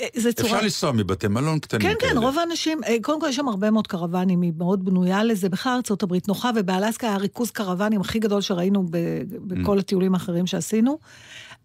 [0.00, 0.50] אה, זה צורה...
[0.50, 2.12] אפשר לנסוע מבתי מלון קטנים כן, כאלה.
[2.12, 5.48] כן, רוב האנשים, אה, קודם כל יש שם הרבה מאוד קרוונים, היא מאוד בנויה לזה.
[5.48, 10.46] בכלל ארצות הברית נוחה, ובאלסקה היה ריכוז קרוונים הכי גדול שראינו ב- בכל הטיולים האחרים
[10.46, 10.98] שעשינו.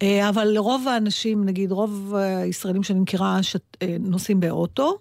[0.02, 4.98] אה, אבל לרוב האנשים, נגיד, רוב הישראלים שאני מכירה שת- נוסעים באוטו,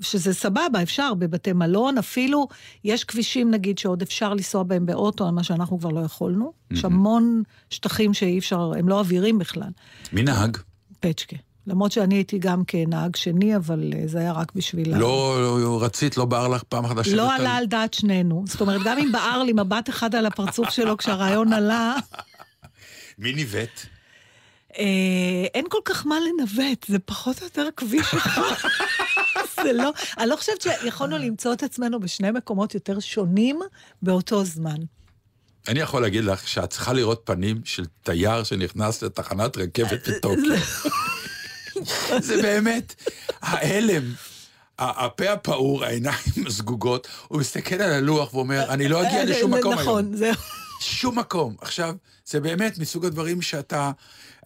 [0.00, 2.48] שזה סבבה, אפשר בבתי מלון, אפילו
[2.84, 6.52] יש כבישים, נגיד, שעוד אפשר לנסוע בהם באוטו, על מה שאנחנו כבר לא יכולנו.
[6.70, 9.70] יש המון שטחים שאי אפשר, הם לא אווירים בכלל.
[10.12, 10.56] מי נהג?
[11.00, 11.36] פצ'קה.
[11.66, 14.94] למרות שאני הייתי גם כנהג שני, אבל אה, זה היה רק בשביל...
[14.94, 18.44] ה- לא לא רצית, לא בער לך פעם אחת לשבת לא עלה על דעת שנינו.
[18.48, 21.94] זאת אומרת, גם אם בער לי מבט אחד על הפרצוף שלו כשהרעיון עלה,
[23.18, 23.80] מי ניווט?
[24.78, 24.84] אה,
[25.54, 28.68] אין כל כך מה לנווט, זה פחות או יותר כביש אחד.
[29.62, 33.60] זה לא, אני לא חושבת שיכולנו למצוא את עצמנו בשני מקומות יותר שונים
[34.02, 34.76] באותו זמן.
[35.68, 40.56] אני יכול להגיד לך שאת צריכה לראות פנים של תייר שנכנס לתחנת רכבת בטוקיו.
[42.20, 42.94] זה באמת,
[43.42, 44.12] ההלם,
[44.78, 49.82] הפה הפעור, העיניים הסגוגות, הוא מסתכל על הלוח ואומר, אני לא אגיע לשום מקום היום.
[49.82, 50.34] נכון, זהו.
[50.80, 51.56] שום מקום.
[51.60, 51.94] עכשיו,
[52.26, 53.90] זה באמת מסוג הדברים שאתה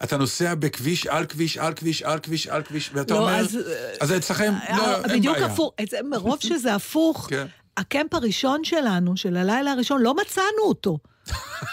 [0.03, 3.57] אתה נוסע בכביש, על כביש, על כביש, על כביש, על כביש, ואתה לא, אומר, אז,
[3.99, 5.17] אז אצלכם, לא, אין בעיה.
[5.17, 7.47] בדיוק הפוך, מרוב שזה הפוך, כן.
[7.77, 10.97] הקמפ הראשון שלנו, של הלילה הראשון, לא מצאנו אותו.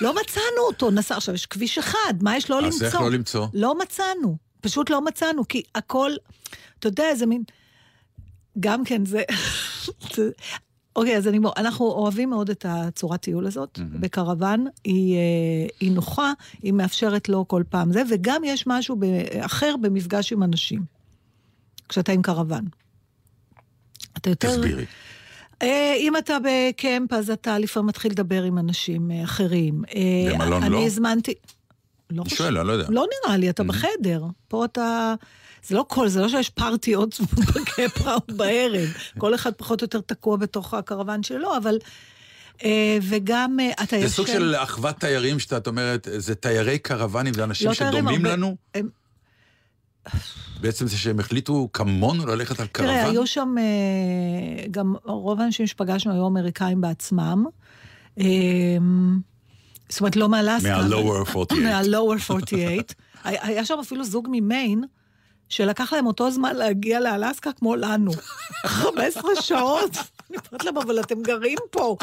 [0.01, 2.87] לא מצאנו אותו, נסע, עכשיו יש כביש אחד, מה יש לא אז למצוא?
[2.87, 3.47] איך לא למצוא?
[3.55, 6.11] לא מצאנו, פשוט לא מצאנו, כי הכל,
[6.79, 7.43] אתה יודע, איזה מין...
[8.61, 9.23] גם כן, זה...
[10.99, 14.67] אוקיי, אז אני, אנחנו אוהבים מאוד את הצורת טיול הזאת, בקרוון.
[14.85, 15.21] היא, אה,
[15.81, 16.33] היא נוחה,
[16.63, 19.05] היא מאפשרת לו כל פעם זה, וגם יש משהו ב-
[19.41, 20.83] אחר במפגש עם אנשים,
[21.89, 22.65] כשאתה עם קרוון.
[24.17, 24.49] אתה יותר...
[24.57, 24.85] תסבירי.
[25.63, 29.83] אה, אם אתה בקמפ, אז אתה לפעמים מתחיל לדבר עם אנשים אה, אחרים.
[30.33, 30.87] במלון אני לא?
[30.87, 31.35] הזמנתי...
[32.11, 32.87] לא אני חושב- שואל, אני לא יודע.
[32.91, 34.25] לא נראה לי, אתה בחדר.
[34.49, 35.15] פה אתה...
[35.67, 37.21] זה לא כל, זה לא שיש פארטיות
[37.55, 38.89] בקפרה או בערב.
[39.19, 41.79] כל אחד פחות או יותר תקוע בתוך הקרוון שלו, אבל...
[42.65, 44.09] אה, וגם אה, אתה זה ישן...
[44.09, 48.57] סוג של אחוות תיירים שאת אומרת, זה תיירי קרוונים, זה אנשים לא שדומים הרבה- לנו?
[48.75, 48.89] הם-
[50.61, 52.91] בעצם זה שהם החליטו כמונו ללכת על קרוון?
[52.91, 57.45] תראה, היו שם אה, גם רוב האנשים שפגשנו היו אמריקאים בעצמם.
[59.89, 60.77] זאת אומרת, לא מאלסקה.
[60.83, 61.71] מה-lower 48.
[61.83, 62.83] מה-lower 48.
[63.25, 64.85] היה היה שם אפילו זוג ממיין,
[65.49, 68.11] שלקח להם אותו זמן להגיע לאלסקה כמו לנו.
[68.67, 69.91] 15 שעות.
[70.31, 71.81] אני אומרת להם, אבל אתם גרים פה.
[71.83, 71.97] הוא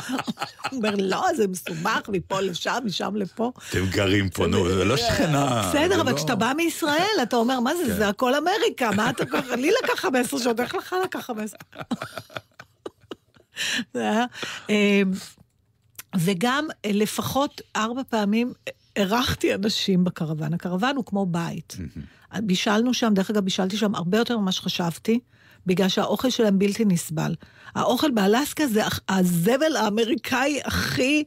[0.74, 3.52] אומר, לא, זה מסובך, מפה לשם, משם לפה.
[3.70, 5.70] אתם גרים פה, נו, זה לא שכנה.
[5.70, 7.78] בסדר, אבל לא- כשאתה בא מישראל, אתה אומר, מה כן.
[7.88, 11.60] זה, זה הכל אמריקה, מה אתה ככה, לי לקח 15 שעות, איך לך לקח 15?
[13.94, 14.26] זה היה...
[14.70, 14.76] אמ,
[16.18, 18.54] וגם אה, לפחות ארבע פעמים
[18.96, 20.54] אירחתי אנשים בקרוון.
[20.54, 21.78] הקרוון הוא כמו בית.
[22.44, 25.20] בישלנו שם, דרך אגב, בישלתי שם הרבה יותר ממה שחשבתי,
[25.66, 27.36] בגלל שהאוכל שלהם בלתי נסבל.
[27.76, 31.24] האוכל באלסקה זה הזבל האמריקאי הכי,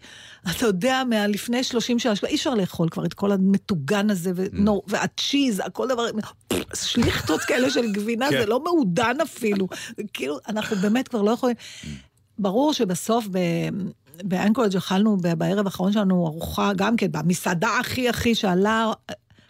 [0.51, 5.63] אתה יודע, מהלפני 30 שנה, אי אפשר לאכול כבר את כל המטוגן הזה, ונו, והצ'יז,
[5.65, 6.07] הכל דבר,
[6.75, 8.41] שליכטות כאלה של גבינה, כן.
[8.41, 9.69] זה לא מעודן אפילו.
[10.13, 11.57] כאילו, אנחנו באמת כבר לא יכולים...
[12.39, 13.39] ברור שבסוף ב...
[14.23, 18.93] באנקורג' אכלנו בערב האחרון שלנו ארוחה, גם כן, במסעדה הכי הכי שעלה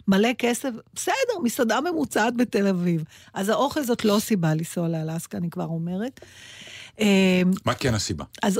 [0.09, 3.03] מלא כסף, בסדר, מסעדה ממוצעת בתל אביב.
[3.33, 6.19] אז האוכל זאת לא סיבה לנסוע לאלסקה, אני כבר אומרת.
[6.99, 8.25] אה, מה כן הסיבה?
[8.43, 8.59] אז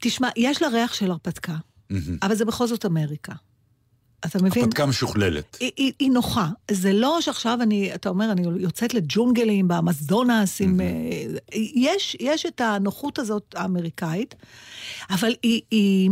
[0.00, 1.54] תשמע, יש לה ריח של הרפתקה,
[2.22, 3.32] אבל זה בכל זאת אמריקה.
[4.26, 4.62] אתה מבין?
[4.62, 5.56] הרפתקה משוכללת.
[5.60, 6.48] היא, היא, היא נוחה.
[6.70, 10.80] זה לא שעכשיו אני, אתה אומר, אני יוצאת לג'ונגלים באמזונס עם...
[10.80, 10.86] אה,
[11.74, 14.34] יש, יש את הנוחות הזאת האמריקאית,
[15.10, 16.10] אבל היא, היא...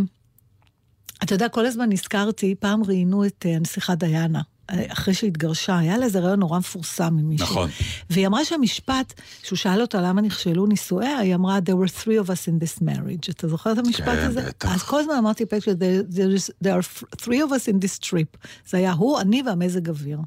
[1.22, 4.40] אתה יודע, כל הזמן נזכרתי, פעם ראיינו את אה, הנסיכה דיאנה.
[4.88, 7.46] אחרי שהתגרשה, היה לה איזה רעיון נורא מפורסם עם מישהו.
[7.46, 7.70] נכון.
[8.10, 12.28] והיא אמרה שהמשפט, שהוא שאל אותה למה נכשלו נישואיה, היא אמרה, there were three of
[12.28, 13.30] us in this marriage.
[13.30, 14.42] אתה זוכר את המשפט כן, הזה?
[14.42, 14.74] בטח.
[14.74, 18.48] אז כל הזמן אמרתי, פטרי, there, there, are three of us in this trip.
[18.68, 20.18] זה היה הוא, אני והמזג אוויר.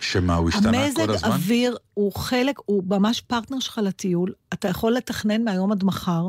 [0.00, 1.30] שמה, הוא השתנה המזג כל הזמן?
[1.30, 4.32] אוויר הוא חלק, הוא ממש פרטנר שלך לטיול.
[4.52, 6.28] אתה יכול לתכנן מהיום עד מחר.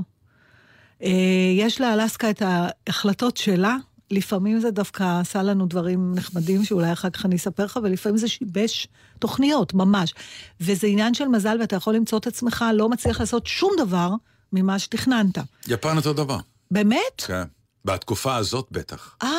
[1.04, 1.10] אה,
[1.58, 3.78] יש לאלסקה את ההחלטות שלה,
[4.12, 8.28] לפעמים זה דווקא עשה לנו דברים נחמדים שאולי אחר כך אני אספר לך, ולפעמים זה
[8.28, 8.88] שיבש
[9.20, 10.14] תוכניות, ממש.
[10.62, 14.12] וזה עניין של מזל, ואתה יכול למצוא את עצמך לא מצליח לעשות שום דבר
[14.54, 15.38] ממה שתכננת.
[15.68, 16.38] יפן אותו דבר.
[16.72, 17.22] באמת?
[17.28, 17.44] כן.
[17.92, 19.16] בתקופה הזאת בטח.
[19.24, 19.30] אה,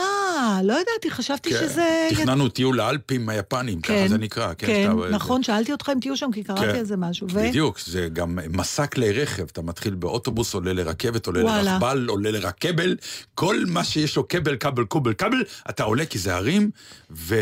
[0.64, 1.56] לא ידעתי, חשבתי כן.
[1.68, 2.08] שזה...
[2.10, 4.54] תכננו טיול לאלפים היפנים, ככה זה נקרא.
[4.58, 6.78] כן, שאתה- נכון, שאלתי אותך אם תהיו שם, כי קראתי כן.
[6.78, 7.26] על זה משהו.
[7.32, 11.62] ו- בדיוק, זה גם מסע כלי רכב, אתה מתחיל באוטובוס, עולה לרכבת, עולה וואלה.
[11.62, 12.96] לרכבל, עולה לרכבל,
[13.34, 16.70] כל מה שיש לו כבל, כבל, קובל, כבל, אתה עולה כי זה הרים,
[17.10, 17.34] ו...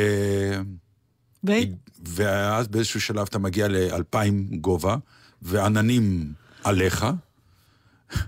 [1.46, 1.52] ו-
[2.08, 4.96] ואז באיזשהו שלב אתה מגיע לאלפיים גובה,
[5.42, 6.32] ועננים
[6.64, 7.06] עליך.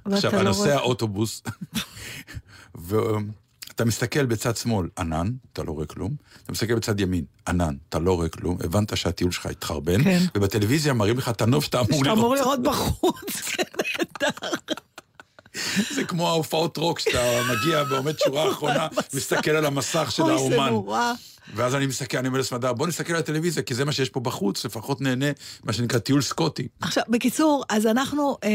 [0.04, 1.42] עכשיו, לא הנוסע רואה- אוטובוס,
[2.78, 6.14] ואתה מסתכל בצד שמאל, ענן, אתה לא רואה כלום,
[6.44, 10.18] אתה מסתכל בצד ימין, ענן, אתה לא רואה כלום, הבנת שהטיול שלך התחרבן, כן.
[10.34, 12.58] ובטלוויזיה מראים לך את הנוף שאתה אמור שאתה אמור לראות.
[12.58, 14.48] לראות בחוץ, כן, נהדר.
[15.94, 20.38] זה כמו ההופעות רוק, שאתה מגיע ועומד שורה אחרונה, מסתכל על המסך של אוי, זה
[20.38, 20.68] האומן.
[20.68, 21.12] נורא.
[21.54, 24.20] ואז אני מסתכל, אני אומר לסמדר, בוא נסתכל על הטלוויזיה, כי זה מה שיש פה
[24.20, 25.26] בחוץ, לפחות נהנה,
[25.64, 26.68] מה שנקרא טיול סקוטי.
[26.80, 28.48] עכשיו, בקיצור, אז אנחנו אה,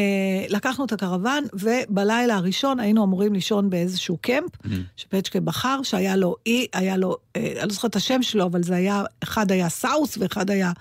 [0.49, 4.51] לקחנו את הקרוון, ובלילה הראשון היינו אמורים לישון באיזשהו קמפ,
[4.97, 8.63] שפצ'קה בחר, שהיה לו אי, היה לו, אה, אני לא זוכרת את השם שלו, אבל
[8.63, 10.71] זה היה, אחד היה סאוס ואחד היה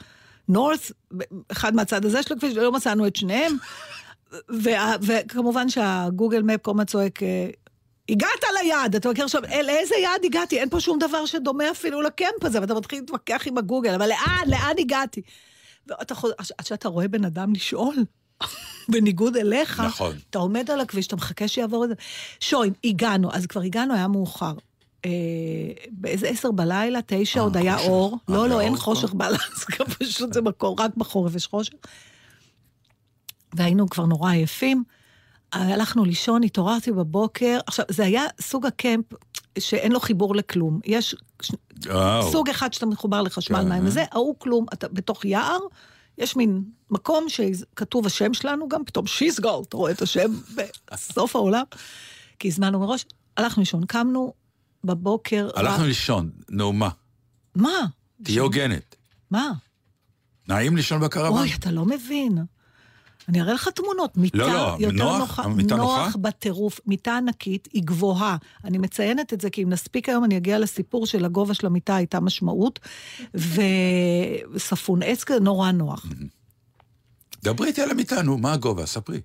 [0.48, 0.90] נורת',
[1.52, 3.52] אחד מהצד הזה של הכביש, ולא מצאנו את שניהם.
[4.64, 7.48] וה- וכמובן שהגוגל מפ כל הזמן צועק, אה,
[8.08, 10.58] הגעת ליעד, אתה מכיר עכשיו, אל איזה יעד הגעתי?
[10.58, 14.44] אין פה שום דבר שדומה אפילו לקמפ הזה, ואתה מתחיל להתווכח עם הגוגל, אבל לאן,
[14.46, 15.22] לאן הגעתי?
[15.86, 17.94] ואתה חוזר, עד שאתה רואה בן אדם לשאול,
[18.90, 20.16] בניגוד אליך, נכון.
[20.30, 21.94] אתה עומד על הכביש, אתה מחכה שיעבור את זה.
[22.40, 24.54] שוין, הגענו, אז כבר הגענו, היה מאוחר.
[25.04, 25.10] אה,
[25.90, 27.78] באיזה עשר בלילה, תשע, אה, עוד היה.
[27.78, 28.18] אור.
[28.30, 29.12] אה, לא, לא, אין חושך?
[29.12, 31.72] באלסקה, פשוט זה מקור, רק בחורף יש חושך.
[33.54, 34.84] והיינו כבר נורא עייפים.
[35.52, 37.58] הלכנו לישון, התעוררתי בבוקר.
[37.66, 39.04] עכשיו, זה היה סוג הקמפ
[39.58, 40.80] שאין לו חיבור לכלום.
[40.84, 41.14] יש
[41.86, 42.32] וואו.
[42.32, 43.86] סוג אחד שאתה מחובר לחשמל כן, מים.
[43.86, 45.58] וזה, ההוא כלום, אתה בתוך יער,
[46.18, 50.30] יש מין מקום שכתוב השם שלנו גם, פתאום שיסגול, אתה רואה את השם
[50.92, 51.64] בסוף העולם.
[52.38, 53.04] כי הזמנו מראש,
[53.36, 54.32] הלכנו לישון, קמנו
[54.84, 55.48] בבוקר.
[55.54, 56.88] הלכנו לישון, נו מה?
[57.54, 57.86] מה?
[58.22, 58.96] תהיה הוגנת.
[59.30, 59.52] מה?
[60.48, 61.40] נעים לישון בקרוון?
[61.40, 62.38] אוי, אתה לא מבין.
[63.28, 65.18] אני אראה לך תמונות, מיטה לא, לא, יותר נוח?
[65.18, 66.04] נוחה, המיטה נוחה?
[66.04, 68.36] נוח בטירוף, מיטה ענקית, היא גבוהה.
[68.64, 71.96] אני מציינת את זה כי אם נספיק היום אני אגיע לסיפור של הגובה של המיטה
[71.96, 72.80] הייתה משמעות,
[74.54, 76.06] וספון עץ כזה נורא נוח.
[77.44, 78.86] דברי איתי על המיטה, נו, מה הגובה?
[78.86, 79.20] ספרי.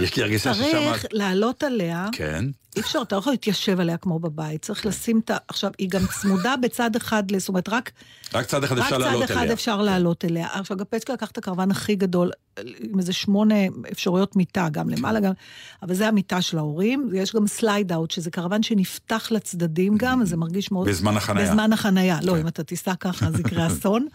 [0.00, 0.70] יש לי הרגשה ששם...
[0.70, 2.44] צריך לעלות עליה, כן.
[2.76, 5.36] אי אפשר, אתה לא יכול להתיישב עליה כמו בבית, צריך לשים את ה...
[5.48, 7.92] עכשיו, היא גם צמודה בצד אחד, זאת אומרת, רק
[8.34, 9.52] רק צד אחד רק אפשר צד לעלות אחד אליה.
[9.52, 10.48] אפשר לעלות אליה.
[10.52, 12.30] עכשיו, גפצקה לקח את הקרוון הכי גדול,
[12.80, 13.54] עם איזה שמונה
[13.92, 15.32] אפשרויות מיטה, גם למעלה גם,
[15.82, 20.28] אבל זה המיטה של ההורים, ויש גם slide out, שזה קרוון שנפתח לצדדים גם, אז
[20.28, 20.88] זה מרגיש מאוד...
[20.88, 21.50] בזמן החנייה.
[21.50, 22.18] בזמן החנייה.
[22.22, 22.38] לא, כן.
[22.38, 24.06] אם אתה תיסע ככה, אז יקרה אסון.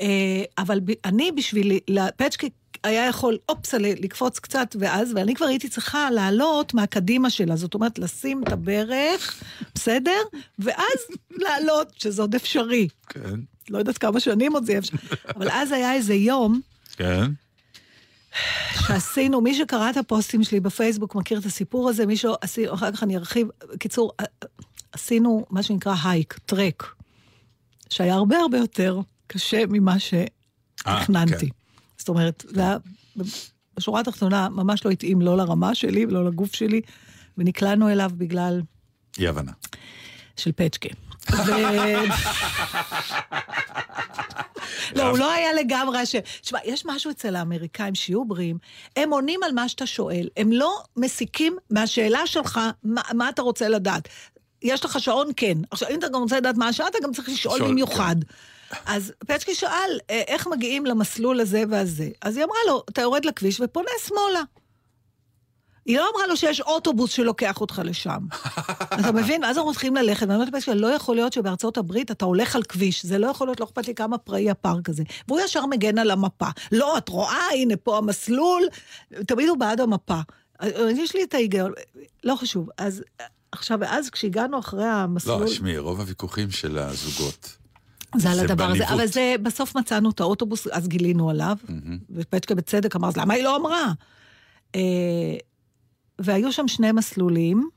[0.00, 1.78] אה, אבל אני בשביל...
[2.16, 2.46] פצ'קה
[2.84, 7.74] היה יכול, אופסה, ל- לקפוץ קצת, ואז, ואני כבר הייתי צריכה לעלות מהקדימה שלה, זאת
[7.74, 9.42] אומרת, לשים את הברך,
[9.74, 10.20] בסדר?
[10.58, 10.98] ואז
[11.30, 12.88] לעלות, שזה עוד אפשרי.
[13.08, 13.40] כן,
[13.70, 14.96] לא יודעת כמה שנים עוד זה אפשר.
[15.36, 16.60] אבל אז היה איזה יום
[16.96, 17.30] כן.
[18.86, 22.92] שעשינו, מי שקרא את הפוסטים שלי בפייסבוק מכיר את הסיפור הזה, מי שלא, עשינו, אחר
[22.92, 23.48] כך אני ארחיב.
[23.78, 24.12] קיצור,
[24.92, 26.94] עשינו מה שנקרא הייק, טרק,
[27.90, 31.46] שהיה הרבה הרבה יותר קשה ממה שתכננתי.
[31.50, 31.61] כן.
[32.02, 32.76] זאת אומרת, זה היה,
[33.76, 36.80] בשורה התחתונה, ממש לא התאים לא לרמה שלי ולא לגוף שלי,
[37.38, 38.62] ונקלענו אליו בגלל
[39.18, 39.52] אי הבנה.
[40.36, 40.88] של פצ'קה.
[44.96, 46.16] לא, הוא לא היה לגמרי ש...
[46.40, 48.58] תשמע, יש משהו אצל האמריקאים שיהיו בריאים,
[48.96, 53.68] הם עונים על מה שאתה שואל, הם לא מסיקים מהשאלה שלך מה, מה אתה רוצה
[53.68, 54.08] לדעת.
[54.62, 55.30] יש לך שעון?
[55.36, 55.58] כן.
[55.70, 58.16] עכשיו, אם אתה גם רוצה לדעת מה השעה, אתה גם צריך לשאול לשאול, במיוחד.
[58.86, 62.08] אז פצ'קי שאל, "אה, איך מגיעים למסלול הזה והזה?
[62.22, 64.42] אז היא אמרה לו, אתה יורד לכביש ופונה שמאלה.
[65.86, 68.18] היא לא אמרה לו שיש אוטובוס שלוקח אותך לשם.
[69.00, 69.44] אתה מבין?
[69.44, 72.62] ואז אנחנו מתחילים ללכת, ואני אומרת לפסקה, לא יכול להיות שבארצות הברית אתה הולך על
[72.62, 75.02] כביש, זה לא יכול להיות, לא אכפת לי כמה פראי הפארק הזה.
[75.28, 76.46] והוא ישר מגן על המפה.
[76.72, 78.62] לא, את רואה, הנה פה המסלול,
[79.26, 80.20] תמיד הוא בעד המפה.
[80.58, 81.72] אז יש לי את ההיגיון,
[82.24, 82.68] לא חשוב.
[82.78, 83.02] אז
[83.52, 85.40] עכשיו, ואז כשהגענו אחרי המסלול...
[85.42, 87.56] לא, תשמעי, רוב הוויכוחים של הזוגות.
[88.16, 88.88] זה על הדבר הזה.
[88.88, 91.56] אבל זה, בסוף מצאנו את האוטובוס, אז גילינו עליו,
[92.10, 93.92] ופצ'קה בצדק אמר, אז למה היא לא אמרה?
[94.74, 94.80] אה,
[96.18, 97.68] והיו שם שני מסלולים.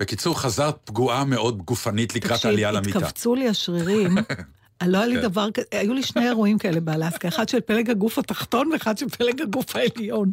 [0.00, 2.98] בקיצור, חזרת פגועה מאוד גופנית לקראת תקשיב, העלייה למיטה.
[2.98, 4.14] התכווצו לי השרירים.
[4.86, 5.22] לא היה לי כן.
[5.22, 9.08] דבר כזה, היו לי שני אירועים כאלה באלסקה, אחד של פלג הגוף התחתון ואחד של
[9.08, 10.32] פלג הגוף העליון.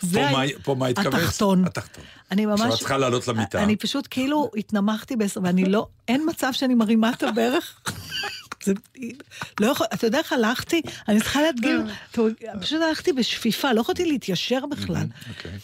[0.00, 1.14] זה פה מה- פה מה התכווץ?
[1.14, 1.64] התחתון.
[1.64, 2.04] התחתון.
[2.30, 2.60] אני ממש...
[2.60, 3.62] עכשיו את צריכה לעלות למיטה.
[3.62, 7.80] אני פשוט כאילו התנמכתי בעשר, ואני לא, אין מצב שאני מרימה את הברך.
[8.64, 8.72] זה,
[9.60, 10.82] לא יכול, אתה יודע איך הלכתי?
[11.08, 11.86] אני צריכה להדגים,
[12.60, 15.06] פשוט הלכתי בשפיפה, לא יכולתי להתיישר בכלל.
[15.28, 15.58] אוקיי.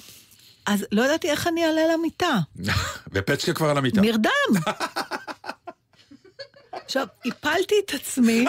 [0.67, 2.39] אז לא ידעתי איך אני אעלה למיטה.
[3.13, 4.01] ופצ'קה כבר על המיטה.
[4.01, 4.31] נרדם.
[6.91, 8.45] עכשיו, הפלתי את עצמי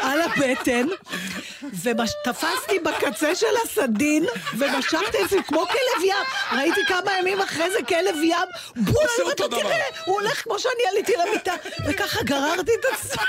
[0.00, 0.86] על הבטן,
[1.62, 4.26] ותפסתי בקצה של הסדין,
[4.58, 6.58] ומשכתי את זה כמו כלב ים.
[6.58, 9.60] ראיתי כמה ימים אחרי זה כלב ים, בול, אותו ואתה דבר.
[9.60, 11.54] תראה, הוא הולך כמו שאני עליתי למיטה,
[11.88, 13.24] וככה גררתי את עצמי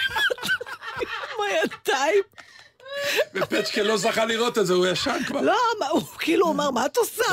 [1.02, 1.08] עם
[1.44, 2.24] הידיים.
[3.36, 5.42] ופצ'קה לא זכה לראות את זה, הוא ישן כבר.
[5.42, 5.58] לא,
[5.92, 7.24] הוא כאילו אמר, מה את עושה?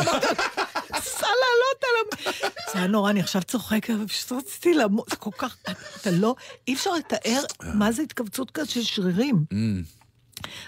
[0.94, 2.26] עושה לעלות על ה...
[2.72, 5.56] זה היה נורא, אני עכשיו צוחקת, ופשוט רציתי למות, זה כל כך...
[6.00, 6.34] אתה לא...
[6.68, 7.42] אי אפשר לתאר
[7.74, 9.44] מה זה התכווצות כזאת של שרירים.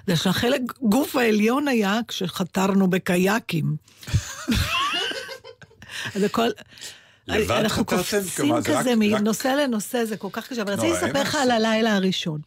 [0.07, 3.77] זה שהחלק גוף העליון היה כשחתרנו בקייקים.
[6.15, 6.49] אז הכל...
[7.29, 7.85] אנחנו?
[7.85, 10.63] קופצים כזה מנושא לנושא, זה כל כך קשה.
[10.63, 12.41] אבל רציתי לספר לך על הלילה הראשון.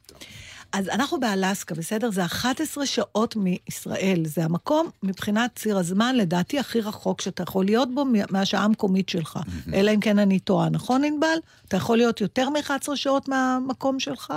[0.74, 2.12] אז אנחנו באלסקה, בסדר?
[2.12, 4.22] זה 11 שעות מישראל.
[4.26, 9.10] זה המקום, מבחינת ציר הזמן, לדעתי הכי רחוק שאתה יכול להיות בו מה- מהשעה המקומית
[9.10, 9.40] שלך.
[9.74, 11.38] אלא אם כן אני טועה, נכון, ענבל?
[11.68, 14.34] אתה יכול להיות יותר מ-11 שעות מהמקום שלך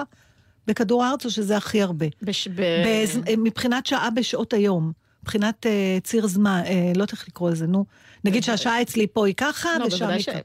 [0.66, 2.06] בכדור הארץ, או שזה הכי הרבה?
[2.22, 2.48] בש...
[2.48, 2.60] ב...
[2.84, 4.92] בז- מבחינת שעה בשעות היום.
[5.22, 7.84] מבחינת אה, ציר זמן, אה, לא יודעת איך לקרוא לזה, נו.
[8.24, 10.38] נגיד שהשעה אצלי פה היא ככה, לא, ושם היא ש- ככה.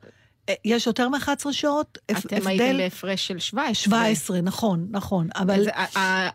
[0.49, 1.97] אה, יש יותר מ-11 שעות?
[2.11, 2.77] אתם הייתם?
[2.77, 3.73] בהפרש של 17.
[3.73, 5.27] 17, נכון, נכון.
[5.35, 5.67] אבל...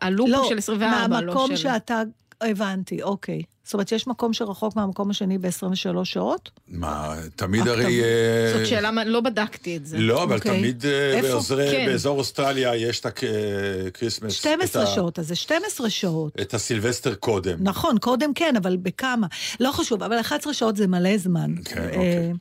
[0.01, 1.27] הלופ הוא של 24, לא של...
[1.27, 2.03] מהמקום שאתה...
[2.41, 3.43] הבנתי, אוקיי.
[3.65, 6.51] זאת אומרת, יש מקום שרחוק מהמקום השני ב-23 שעות?
[6.69, 8.03] מה, תמיד אה, הרי...
[8.05, 9.99] אה, זאת שאלה, לא בדקתי את זה.
[9.99, 10.59] לא, אבל אוקיי.
[10.59, 11.87] תמיד כן.
[11.87, 14.33] באזור אוסטרליה יש את הקריסמס.
[14.33, 16.41] 12 שעות, אז זה 12 שעות.
[16.41, 17.57] את הסילבסטר קודם.
[17.61, 19.27] נכון, קודם כן, אבל בכמה?
[19.61, 21.55] לא חשוב, אבל 11 שעות זה מלא זמן.
[21.65, 22.33] כן, אוקיי.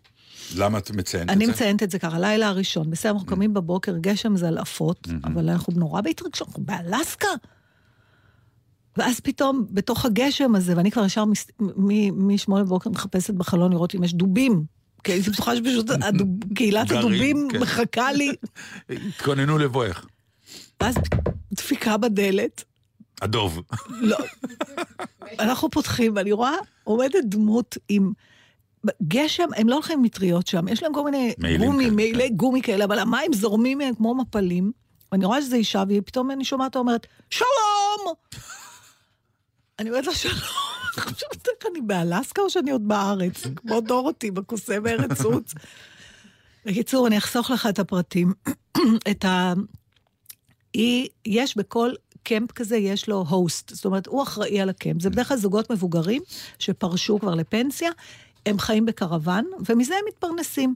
[0.56, 1.52] למה את מציינת את אני זה?
[1.52, 6.02] מציינת את זה ככה, לילה הראשון, בסדר, אנחנו קמים בבוקר, גשם זלעפות, אבל אנחנו נורא
[6.02, 7.28] בהתרגשות, אנחנו באלסקה.
[8.98, 11.24] ואז פתאום, בתוך הגשם הזה, ואני כבר ישר
[12.14, 14.66] משמונה בבוקר מחפשת בחלון לראות אם יש דובים.
[15.04, 15.90] כי הייתי בטוחה שפשוט
[16.56, 17.60] קהילת הדובים כן.
[17.60, 18.32] מחכה לי.
[18.90, 20.06] התכוננו לבואך.
[20.82, 20.96] ואז
[21.54, 22.64] דפיקה בדלת,
[23.22, 23.62] הדוב.
[23.90, 24.18] לא.
[25.40, 28.14] אנחנו פותחים, ואני רואה עומדת דמות עם...
[29.08, 32.30] גשם, הם לא הולכים עם מטריות שם, יש להם כל מיני מעילים גומי, כאלה, מעילי
[32.30, 32.36] כן.
[32.36, 34.72] גומי כאלה, אבל המים זורמים מהם כמו מפלים.
[35.12, 38.14] ואני רואה שזו אישה, והיא פתאום, אני שומעת אותה אומרת, שלום!
[39.80, 40.34] אני אומרת לה, שלום.
[40.98, 43.44] אני חושבת, איך אני באלסקה או שאני עוד בארץ?
[43.58, 45.54] כמו דורותי בקוסם ארץ עוץ.
[46.66, 48.34] בקיצור, אני אחסוך לך את הפרטים.
[49.12, 49.54] את ה...
[50.74, 51.92] היא, יש בכל
[52.24, 53.76] קמפ כזה, יש לו הוסט.
[53.76, 55.02] זאת אומרת, הוא אחראי על הקמפ.
[55.02, 56.22] זה בדרך כלל זוגות מבוגרים
[56.60, 57.92] שפרשו כבר לפנסיה,
[58.46, 60.76] הם חיים בקרוון, ומזה הם מתפרנסים.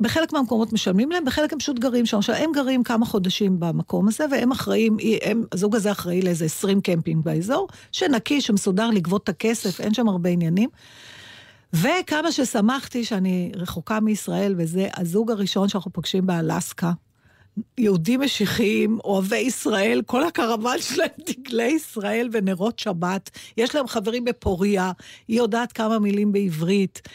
[0.00, 2.18] בחלק מהמקומות משלמים להם, בחלק הם פשוט גרים שם.
[2.18, 6.80] עכשיו, הם גרים כמה חודשים במקום הזה, והם אחראים, הם, הזוג הזה אחראי לאיזה 20
[6.80, 10.70] קמפינג באזור, שנקי, שמסודר לגבות את הכסף, אין שם הרבה עניינים.
[11.72, 16.92] וכמה ששמחתי שאני רחוקה מישראל, וזה הזוג הראשון שאנחנו פוגשים באלסקה.
[17.78, 23.30] יהודים משיחיים, אוהבי ישראל, כל הקרוון שלהם דגלי ישראל ונרות שבת.
[23.56, 24.92] יש להם חברים בפוריה,
[25.28, 27.08] היא יודעת כמה מילים בעברית.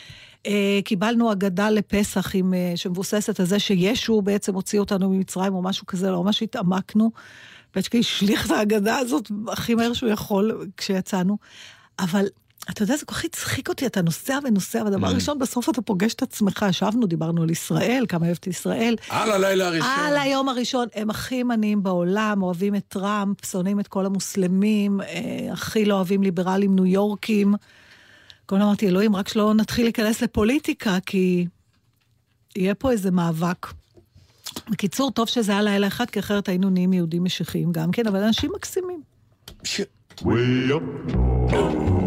[0.46, 5.62] אה, קיבלנו אגדה לפסח עם, אה, שמבוססת על זה שישו בעצם הוציא אותנו ממצרים או
[5.62, 7.12] משהו כזה, לא ממש התעמקנו.
[7.72, 11.38] פצ'קי השליך את האגדה הזאת הכי מהר שהוא יכול כשיצאנו.
[12.00, 12.26] אבל
[12.70, 16.14] אתה יודע, זה כל כך הצחיק אותי, אתה נוסע ונוסע, והדבר הראשון, בסוף אתה פוגש
[16.14, 18.96] את עצמך, ישבנו, דיברנו על ישראל, כמה אוהבת ישראל.
[19.10, 19.90] על הלילה הראשון.
[20.00, 25.08] על היום הראשון, הם הכי ימניים בעולם, אוהבים את טראמפ, שונאים את כל המוסלמים, אה,
[25.52, 27.56] הכי לא אוהבים ליברלים ניו יורקים.
[28.46, 31.48] כל הזמן אמרתי, אלוהים, רק שלא נתחיל להיכנס לפוליטיקה, כי
[32.56, 33.68] יהיה פה איזה מאבק.
[34.70, 38.24] בקיצור, טוב שזה היה לילה אחד, כי אחרת היינו נהיים יהודים משיחיים גם כן, אבל
[38.24, 39.02] אנשים מקסימים.
[39.64, 39.86] שיר-
[40.18, 42.07] Way up north,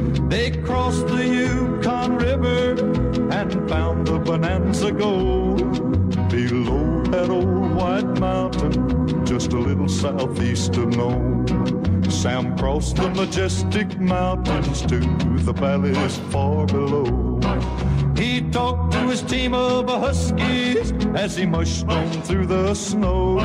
[0.31, 2.79] They crossed the Yukon River
[3.33, 5.59] and found the Bonanza Gold
[6.29, 11.45] below that old white mountain, just a little southeast of Nome.
[12.09, 17.41] Sam crossed the majestic mountains to the valleys far below.
[18.15, 23.35] He talked to his team of huskies as he mushed on through the snow.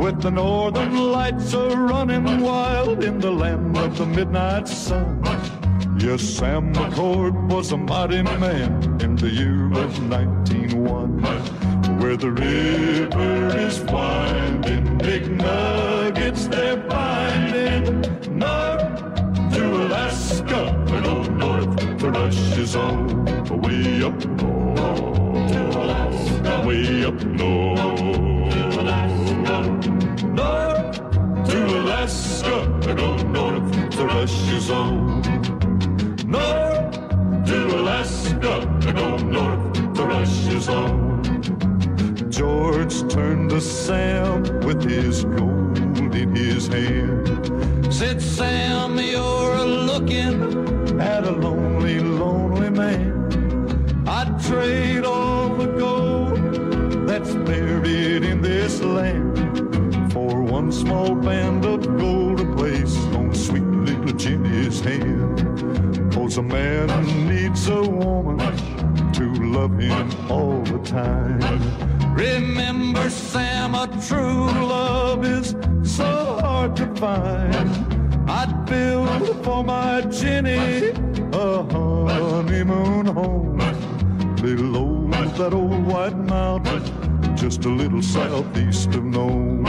[0.00, 5.57] With the northern lights a running wild in the land of the midnight sun.
[6.00, 11.98] Yes, Sam McCord was a mighty man in the year of 1901.
[11.98, 18.00] Where the river is winding, big nuggets they're finding.
[18.38, 23.24] North to Alaska, go north, the rush is on.
[23.60, 26.64] Way up north, to Alaska.
[26.64, 28.04] way up north.
[30.22, 30.94] North
[31.50, 35.57] to Alaska, go north, the rush is on.
[36.28, 36.92] North
[37.46, 41.22] to Alaska, and go north, the rush is on.
[42.30, 45.78] George turned to Sam with his gold
[46.14, 47.90] in his hand.
[47.90, 54.04] Said, Sam, you're looking at a lonely, lonely man.
[54.06, 61.86] I'd trade all the gold that's buried in this land for one small band of
[61.98, 65.47] gold a place on sweet little Jenny's hand.
[66.28, 68.36] Cause a man needs a woman
[69.14, 71.40] to love him all the time.
[72.14, 78.30] Remember, Sam, a true love is so hard to find.
[78.30, 80.90] I'd build for my Jenny
[81.32, 83.56] a honeymoon home
[84.36, 85.08] below
[85.38, 89.64] that old white mountain, just a little southeast of Nome,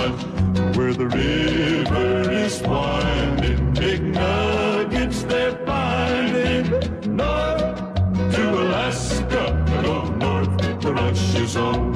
[0.76, 6.19] where the river is winding, big nuggets they're finding.
[7.20, 11.92] North to Alaska, I go north, the rush is on.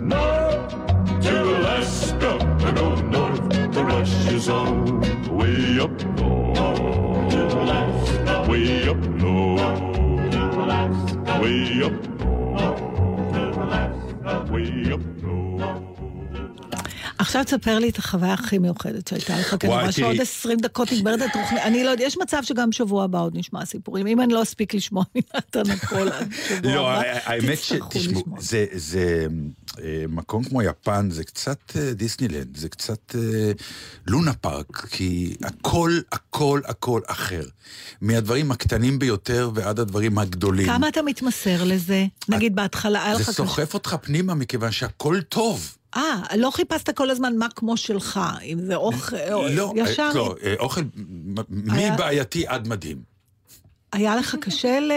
[0.00, 0.72] North
[1.24, 2.30] to Alaska,
[2.66, 5.00] I go north, the rush is on.
[5.36, 7.28] Way up north,
[8.48, 9.82] way up north,
[11.42, 12.17] way up
[17.28, 20.22] עכשיו תספר לי את החוויה הכי מיוחדת שהייתה לך, כי אני רואה שעוד תראי.
[20.22, 21.62] 20 דקות נגמרת התוכנית.
[21.62, 24.06] אני לא יודעת, יש מצב שגם שבוע הבא עוד נשמע סיפורים.
[24.06, 28.40] אם אני לא אספיק לשמוע מנתן הכל עד שבוע לא, הבא, האמת תצטרכו שתשמעו, לשמוע.
[28.40, 29.26] זה, זה
[29.82, 33.52] אה, מקום כמו יפן, זה קצת אה, דיסנילנד, זה קצת אה,
[34.06, 37.42] לונה פארק, כי הכל, הכל, הכל אחר.
[38.00, 40.66] מהדברים הקטנים ביותר ועד הדברים הגדולים.
[40.66, 42.06] כמה אתה מתמסר לזה?
[42.28, 43.32] נגיד בהתחלה היה לך זה.
[43.32, 45.77] סוחף אותך פנימה מכיוון שהכל טוב.
[45.96, 49.16] אה, לא חיפשת כל הזמן מה כמו שלך, אם זה אוכל,
[49.50, 50.02] לא, ישר...
[50.02, 50.80] אה, לא, אה, אוכל
[51.48, 53.18] מבעייתי עד מדהים.
[53.92, 54.92] היה לך קשה ל...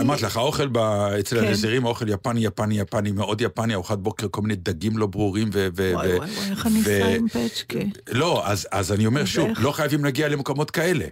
[0.00, 1.46] אמרתי לך, האוכל ב- אצל כן.
[1.46, 5.68] הנזירים, האוכל יפני, יפני, יפני, מאוד יפני, ארוחת בוקר, כל מיני דגים לא ברורים ו...
[5.74, 7.78] וואי וואי וואי, איך אני סע עם פצ'קה.
[8.12, 9.48] לא, אז, אז אני אומר שוב?
[9.58, 11.04] לא חייבים להגיע למקומות כאלה.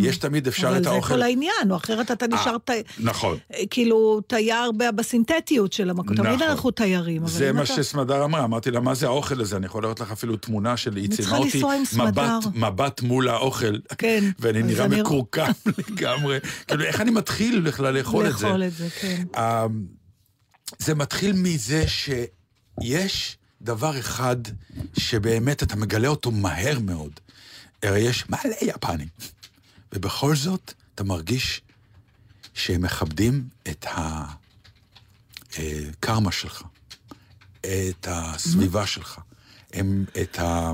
[0.00, 1.14] יש תמיד אפשר אבל את זה האוכל...
[1.14, 3.38] כל העניין, או אחרת אתה נשאר ת- נכון.
[3.70, 6.16] כאילו תייר בסינתטיות של המקום.
[6.16, 6.42] תמיד נכון.
[6.48, 9.56] אנחנו תיירים, אבל זה מה אתה- שסמדר אמרה, אמרתי לה, מה זה האוכל הזה?
[9.56, 11.62] אני יכול להראות לך אפילו תמונה של היא צילמה אותי.
[11.96, 12.22] מבט,
[12.54, 13.76] מבט מול האוכל.
[13.98, 15.50] כן, ואני נראה אני- מקורקם
[15.88, 16.38] לגמרי.
[16.68, 18.46] כאילו, איך אני מתחיל בכלל לאכול את זה?
[18.46, 19.22] לאכול את זה, כן.
[19.36, 19.66] אה,
[20.78, 24.36] זה מתחיל מזה שיש דבר אחד
[24.98, 27.20] שבאמת אתה מגלה אותו מהר מאוד.
[27.82, 29.08] הרי יש מלא יפנים,
[29.94, 31.60] ובכל זאת אתה מרגיש
[32.54, 33.86] שהם מכבדים את
[35.50, 36.62] הקרמה שלך,
[37.60, 39.20] את הסביבה שלך,
[39.72, 40.72] הם את ה...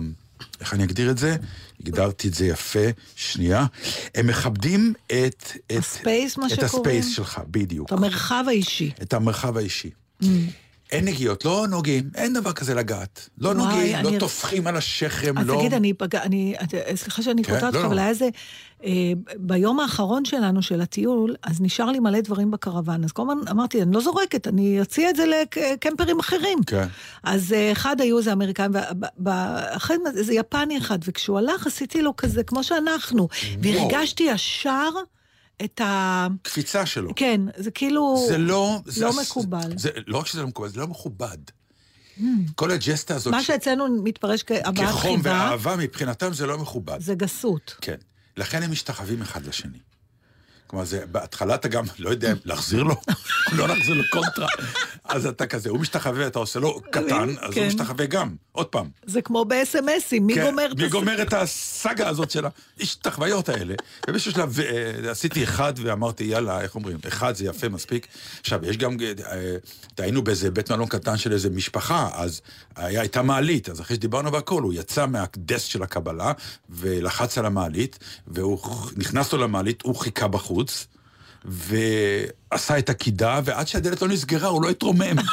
[0.61, 1.37] איך אני אגדיר את זה?
[1.81, 3.67] הגדרתי את זה יפה, שנייה.
[4.15, 5.53] הם מכבדים את...
[5.67, 6.75] את הספייס, מה את שקוראים?
[6.75, 7.89] הספייס שלך, בדיוק.
[7.89, 8.91] את המרחב האישי.
[9.03, 9.91] את המרחב האישי.
[10.23, 10.27] Mm.
[10.93, 13.29] אין נגיעות, לא נוגעים, אין דבר כזה לגעת.
[13.39, 15.57] לא וואי, נוגעים, אני- לא טופחים על השכם, אז לא...
[15.59, 16.23] תגיד, אני פגע...
[16.23, 16.55] אני...
[16.95, 18.01] סליחה שאני כן, קוטעת אותך, לא, אבל לא.
[18.01, 18.29] היה איזה...
[18.85, 23.05] אה, ביום האחרון שלנו, של הטיול, אז נשאר לי מלא דברים בקרוון.
[23.05, 26.59] אז כל הזמן אמרתי, אני לא זורקת, אני אציע את זה לקמפרים אחרים.
[26.67, 26.87] כן.
[27.23, 28.71] אז אה, אחד היו זה אמריקאים,
[29.25, 33.29] ואחרי זה יפני אחד, וכשהוא הלך עשיתי לו כזה, כמו שאנחנו.
[33.63, 34.91] והרגשתי ישר
[35.65, 36.27] את ה...
[36.43, 37.11] קפיצה שלו.
[37.17, 38.25] כן, זה כאילו...
[38.29, 38.81] זה לא...
[38.87, 39.79] זה לא מקובל.
[39.79, 41.39] זה, לא רק שזה לא מקובל, זה לא מכובד.
[42.55, 47.01] כל הג'סטה הזאת, מה שאצלנו מתפרש כהבעת כחום חיבה, ואהבה, מבחינתם זה לא מכובד.
[47.01, 47.75] זה גסות.
[47.81, 47.97] כן.
[48.37, 49.79] לכן הם משתחווים אחד לשני.
[50.71, 52.95] כלומר, זה, בהתחלה אתה גם לא יודע, להחזיר לו,
[53.57, 54.49] לא להחזיר לו קונטרה.
[55.05, 57.61] אז אתה כזה, הוא משתחווה, אתה עושה לו קטן, אז כן.
[57.61, 58.89] הוא משתחווה גם, עוד פעם.
[59.07, 62.45] זה כמו ב-SMSים, מי כן, גומר את מי גומר את הסאגה הזאת של
[62.79, 63.75] ההשתחוויות האלה.
[64.09, 68.07] ובאיזשהו שלב אה, עשיתי אחד ואמרתי, יאללה, איך אומרים, אחד זה יפה מספיק.
[68.41, 69.57] עכשיו, יש גם, אה,
[69.99, 72.41] היינו באיזה בית מלון קטן של איזה משפחה, אז
[72.77, 76.33] היה, הייתה מעלית, אז אחרי שדיברנו והכל, הוא יצא מהדסק של הקבלה
[76.69, 78.59] ולחץ על המעלית, והוא
[78.97, 80.60] נכנס לו למעלית, הוא חיכה בחוץ.
[81.45, 85.17] ועשה את הקידה, ועד שהדלת לא נסגרה, הוא לא התרומם.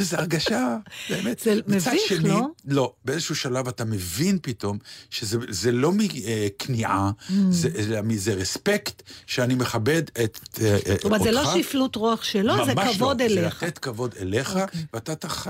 [0.00, 0.76] וזו הרגשה,
[1.10, 1.38] באמת.
[1.38, 2.46] זה מצד מביך, שני, לא?
[2.64, 4.78] לא, באיזשהו שלב אתה מבין פתאום
[5.10, 7.32] שזה זה לא מכניעה, Mm.
[7.50, 7.68] זה,
[8.16, 10.92] זה, רספקט שאני מכבד את אה, אה, אותך.
[10.94, 13.26] זאת אומרת, זה לא שפלות רוח שלו, זה ממש כבוד לא.
[13.26, 13.54] אליך.
[13.54, 13.60] אוקיי.
[13.60, 14.58] זה לתת כבוד אליך,
[14.92, 15.46] ואתה תח...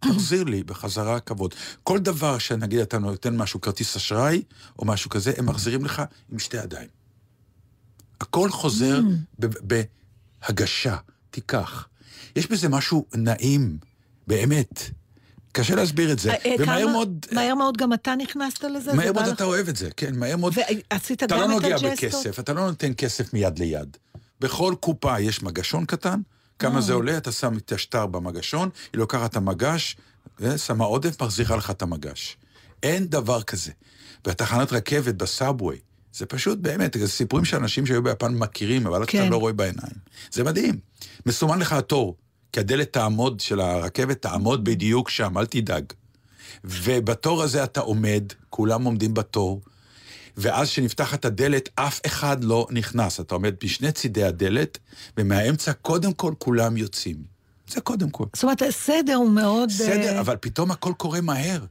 [0.00, 1.54] תחזיר לי בחזרה כבוד.
[1.82, 4.42] כל דבר שנגיד אתה נותן משהו, כרטיס אשראי,
[4.78, 6.02] או משהו כזה, הם מחזירים לך
[6.32, 6.97] עם שתי ידיים.
[8.20, 9.46] הכל חוזר Mm.
[9.62, 10.96] בהגשה,
[11.30, 11.88] תיקח.
[12.36, 13.78] יש בזה משהו נעים,
[14.26, 14.82] באמת.
[15.52, 16.30] קשה להסביר את זה.
[16.30, 17.26] אה, אה, ומהר מאוד...
[17.32, 18.94] מהר מאוד גם אתה נכנסת לזה?
[18.94, 19.26] מהר מאוד?
[19.26, 20.54] אתה אוהב את זה, כן, מהר מאוד.
[20.90, 21.92] ועשית אתה לא גם את נוגע הג'סטות?
[21.92, 23.96] בכסף, אתה לא נותן כסף מיד ליד.
[24.40, 26.20] בכל קופה יש מגשון קטן,
[26.58, 26.80] כמה אה.
[26.80, 29.96] זה עולה, אתה שם את השטר במגשון, היא לוקחת את המגש,
[30.42, 32.36] אה, שמה עודף, מחזירה לך את המגש.
[32.82, 33.72] אין דבר כזה.
[34.24, 35.78] בתחנת רכבת, בסאבווי,
[36.12, 39.22] זה פשוט באמת, זה סיפורים שאנשים שהיו ביפן מכירים, אבל כן.
[39.22, 39.96] אתה לא רואה בעיניים.
[40.32, 40.78] זה מדהים.
[41.26, 42.16] מסומן לך התור,
[42.52, 45.84] כי הדלת תעמוד, של הרכבת תעמוד בדיוק שם, אל תדאג.
[46.64, 49.60] ובתור הזה אתה עומד, כולם עומדים בתור,
[50.36, 53.20] ואז כשנפתחת הדלת, אף אחד לא נכנס.
[53.20, 54.78] אתה עומד בשני צידי הדלת,
[55.16, 57.16] ומהאמצע קודם כל כולם יוצאים.
[57.68, 58.24] זה קודם כל.
[58.34, 59.68] זאת אומרת, הסדר הוא מאוד...
[59.68, 61.64] בסדר, אה, אבל פתאום הכל קורה מהר.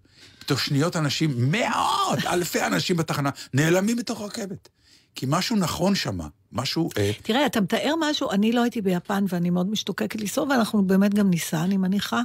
[0.47, 4.69] תוך שניות אנשים, מאות, אלפי אנשים בתחנה, נעלמים בתוך הרכבת.
[5.15, 6.19] כי משהו נכון שם,
[6.51, 6.89] משהו...
[6.97, 11.13] אה, תראה, אתה מתאר משהו, אני לא הייתי ביפן ואני מאוד משתוקקת לנסוע, ואנחנו באמת
[11.13, 12.21] גם ניסע, אני מניחה,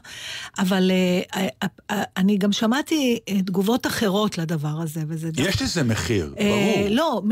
[0.58, 1.48] אבל אה,
[1.90, 5.30] אה, אני גם שמעתי תגובות אחרות לדבר הזה, וזה...
[5.36, 6.86] יש לזה מחיר, ברור.
[6.90, 7.22] לא,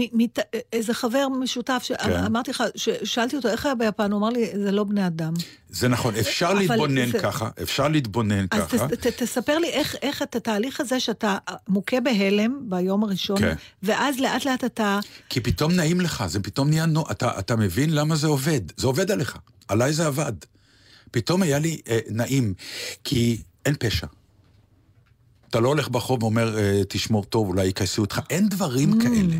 [0.72, 1.94] איזה חבר משותף, כן.
[2.04, 2.64] שאמרתי לך,
[3.04, 5.32] שאלתי אותו איך היה ביפן, הוא אמר לי, זה לא בני אדם.
[5.72, 8.88] זה נכון, אפשר להתבונן ככה, אפשר להתבונן אז ככה.
[8.88, 11.38] ת, תספר לי איך, איך את התהליך הזה שאתה
[11.68, 13.54] מוכה בהלם ביום הראשון, כן.
[13.82, 14.98] ואז לאט לאט אתה...
[15.28, 17.04] כי פתאום נעים לך, זה פתאום נהיה נו...
[17.10, 18.60] אתה, אתה מבין למה זה עובד.
[18.76, 19.36] זה עובד עליך.
[19.68, 20.32] עליי זה עבד.
[21.10, 22.54] פתאום היה לי אה, נעים,
[23.04, 24.06] כי אין פשע.
[25.50, 28.20] אתה לא הולך ברחוב ואומר, אה, תשמור טוב, אולי יכעסו אותך.
[28.30, 29.02] אין דברים Mm.
[29.02, 29.36] כאלה.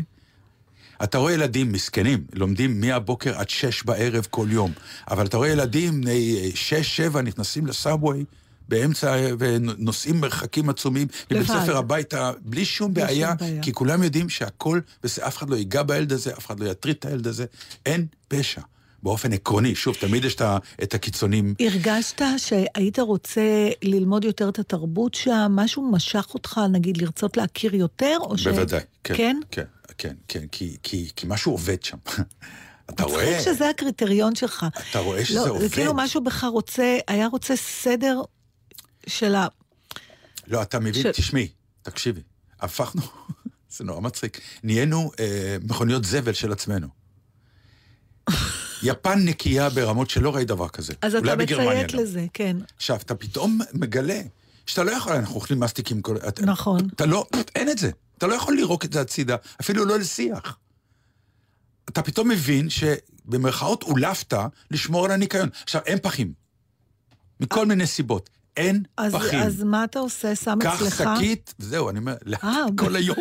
[1.03, 4.71] אתה רואה ילדים מסכנים, לומדים מהבוקר עד שש בערב כל יום,
[5.11, 8.25] אבל אתה רואה ילדים בני אה, שש, שבע, נכנסים לסאבווי
[8.69, 11.47] באמצע, ונוסעים מרחקים עצומים לבית.
[11.47, 13.61] ספר הביתה, בלי שום בלי שום בעיה, בעיה.
[13.61, 16.95] כי כולם יודעים שהכל, בסדר, אף אחד לא ייגע בילד הזה, אף אחד לא יטריד
[16.99, 17.45] את הילד הזה,
[17.85, 18.61] אין פשע.
[19.03, 20.35] באופן עקרוני, שוב, תמיד יש
[20.83, 21.53] את הקיצונים.
[21.59, 25.51] הרגשת שהיית רוצה ללמוד יותר את התרבות שם?
[25.55, 28.17] משהו משך אותך, נגיד, לרצות להכיר יותר?
[28.21, 28.47] או ש...
[28.47, 29.15] בוודאי, כן.
[29.15, 29.37] כן?
[29.51, 29.63] כן,
[29.97, 31.97] כן, כן, כי, כי, כי משהו עובד שם.
[32.89, 34.65] אתה רואה, מצחיק שזה הקריטריון שלך.
[34.91, 35.61] אתה רואה שזה לא, עובד.
[35.61, 38.21] זה כאילו משהו בך רוצה, היה רוצה סדר
[39.07, 39.47] של ה...
[40.47, 41.47] לא, אתה מבין, ש- תשמעי,
[41.81, 42.21] תקשיבי,
[42.59, 43.01] הפכנו,
[43.75, 46.87] זה נורא מצחיק, נהיינו אה, מכוניות זבל של עצמנו.
[48.83, 50.93] יפן נקייה ברמות שלא ראית דבר כזה.
[51.01, 52.01] אז אתה בגרמניה מציית לא.
[52.01, 52.57] לזה, כן.
[52.75, 54.21] עכשיו, אתה פתאום מגלה
[54.65, 56.17] שאתה לא יכול, אנחנו אוכלים מסטיקים כל...
[56.27, 56.87] אתה, נכון.
[56.95, 57.25] אתה לא,
[57.55, 57.91] אין את זה.
[58.17, 60.57] אתה לא יכול לירוק את זה הצידה, אפילו לא לשיח.
[61.89, 64.33] אתה פתאום מבין שבמרכאות אולפת
[64.71, 65.49] לשמור על הניקיון.
[65.63, 66.33] עכשיו, אין פחים.
[67.39, 68.29] מכל מיני סיבות.
[68.57, 69.39] אין אז, פחים.
[69.39, 70.35] אז מה אתה עושה?
[70.35, 71.03] שם קח אצלך?
[71.17, 73.17] שקית, וזהו, אני אומר, אה, כל היום.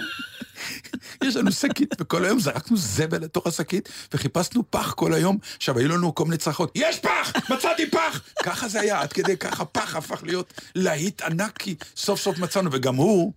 [1.25, 5.39] יש לנו שקית, וכל היום זרקנו זבל לתוך השקית, וחיפשנו פח כל היום.
[5.57, 7.33] עכשיו, היו לנו כל מיני צרחות, יש פח!
[7.51, 8.21] מצאתי פח!
[8.47, 12.71] ככה זה היה, עד כדי ככה פח הפך להיות להיט ענק, כי סוף סוף מצאנו,
[12.73, 13.33] וגם הוא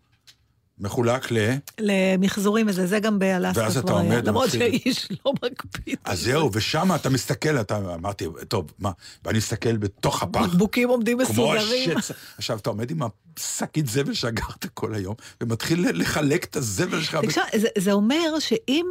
[0.80, 1.38] מחולק ל...
[1.80, 3.98] למחזורים וזה, זה גם באלסקה ואז אתה כבר.
[3.98, 5.98] עומד למרות ומתחיל- שהאיש לא מקפיד.
[6.06, 8.92] אז זהו, ושם אתה מסתכל, אתה אמרתי, טוב, מה,
[9.26, 10.42] ואני מסתכל בתוך הפח.
[10.42, 11.98] בקבוקים עומדים כמו מסודרים.
[11.98, 12.12] השץ.
[12.38, 13.00] עכשיו, אתה עומד עם
[13.38, 17.16] השקית זבל שאגרת כל היום, ומתחיל לחלק את הזבל שלך.
[17.16, 18.86] תקשיב, זה, זה אומר שאם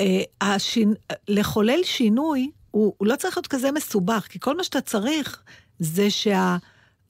[0.00, 0.06] אה,
[0.40, 0.92] השינ...
[1.28, 5.42] לחולל שינוי, הוא, הוא לא צריך להיות כזה מסובך, כי כל מה שאתה צריך
[5.78, 6.56] זה שה...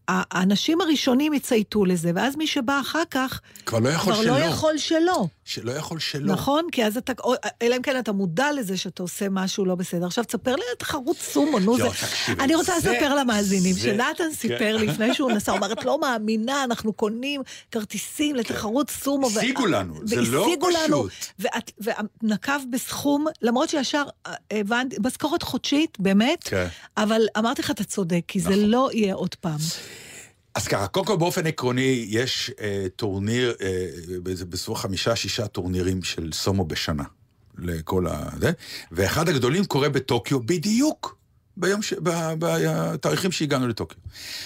[0.08, 4.38] האנשים הראשונים יצייתו לזה, ואז מי שבא אחר כך, כבר לא יכול כבר שלא.
[4.38, 5.26] לא יכול שלא.
[5.44, 6.32] שלא יכול שלא.
[6.32, 6.64] נכון?
[6.72, 7.12] כי אז אתה,
[7.62, 10.06] אלא אם כן אתה מודע לזה שאתה עושה משהו לא בסדר.
[10.06, 11.82] עכשיו, תספר לי על תחרות סומו, נו זה...
[11.84, 11.90] לא,
[12.38, 16.64] אני רוצה זה- לספר למאזינים, שנתן סיפר לפני שהוא נסע, הוא אמר, את לא מאמינה,
[16.64, 17.40] אנחנו קונים
[17.72, 19.26] כרטיסים לתחרות סומו.
[19.26, 21.32] השיגו לנו, זה לא והשיגו לנו, פשוט.
[21.38, 21.70] ואת-
[22.22, 26.66] ונקב בסכום, למרות שישר אה, הבנתי, משכורת חודשית, באמת, כן.
[26.96, 29.58] אבל אמרתי לך, אתה צודק, כי זה לא יהיה עוד פעם.
[30.58, 33.86] אז ככה, קודם כל באופן עקרוני, יש אה, טורניר, אה,
[34.22, 37.04] בסביבות חמישה-שישה טורנירים של סומו בשנה.
[37.58, 38.28] לכל ה...
[38.40, 38.50] זה,
[38.92, 41.16] ואחד הגדולים קורה בטוקיו בדיוק
[41.56, 41.94] ביום ש...
[42.38, 43.98] בתאריכים שהגענו לטוקיו.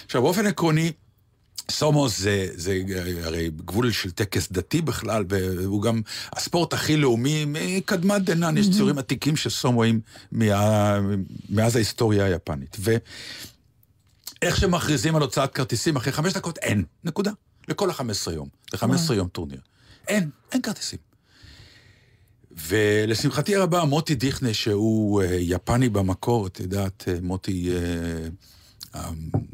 [0.04, 0.92] עכשיו, באופן עקרוני,
[1.70, 2.82] סומו זה, זה
[3.22, 6.00] הרי גבול של טקס דתי בכלל, והוא גם
[6.32, 10.00] הספורט הכי לאומי מקדמת דנן, יש ציורים עתיקים של סומואים
[11.50, 12.76] מאז ההיסטוריה היפנית.
[12.80, 12.96] ו...
[14.42, 17.30] איך שמכריזים על הוצאת כרטיסים, אחרי חמש דקות אין, נקודה.
[17.68, 18.48] לכל ה-15 יום.
[18.74, 19.60] ל-15 יום טורניר.
[20.08, 20.98] אין, אין כרטיסים.
[22.68, 27.70] ולשמחתי הרבה, מוטי דיכנה, שהוא אה, יפני במקור, את יודעת, אה, מוטי,
[28.94, 29.00] אה,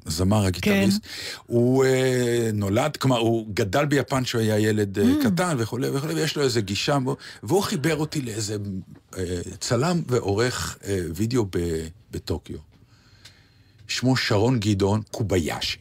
[0.07, 1.01] הזמר, הגיטריסט,
[1.47, 6.37] הוא אה, נולד, כלומר, הוא גדל ביפן כשהוא היה ילד אה, קטן וכולי וכולי, ויש
[6.37, 6.99] לו איזה גישה,
[7.43, 8.57] והוא- חיבר אותי לאיזה
[9.17, 11.47] אה, צלם ועורך אה, וידאו
[12.11, 12.68] בטוקיו.
[13.89, 15.79] שמו שרון גדעון קוביישי.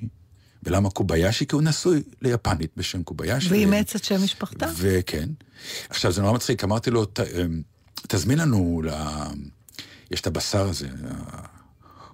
[0.63, 1.45] ולמה קוביישי?
[1.45, 3.49] כי הוא נשוי ליפנית בשם קוביישי.
[3.49, 4.65] ואימץ את שם משפחתה.
[4.77, 5.29] וכן.
[5.89, 7.61] עכשיו, זה נורא מצחיק, אמרתי לו, "ת- אמ,
[8.07, 8.89] תזמין לנו ל...
[10.11, 10.87] יש את הבשר הזה,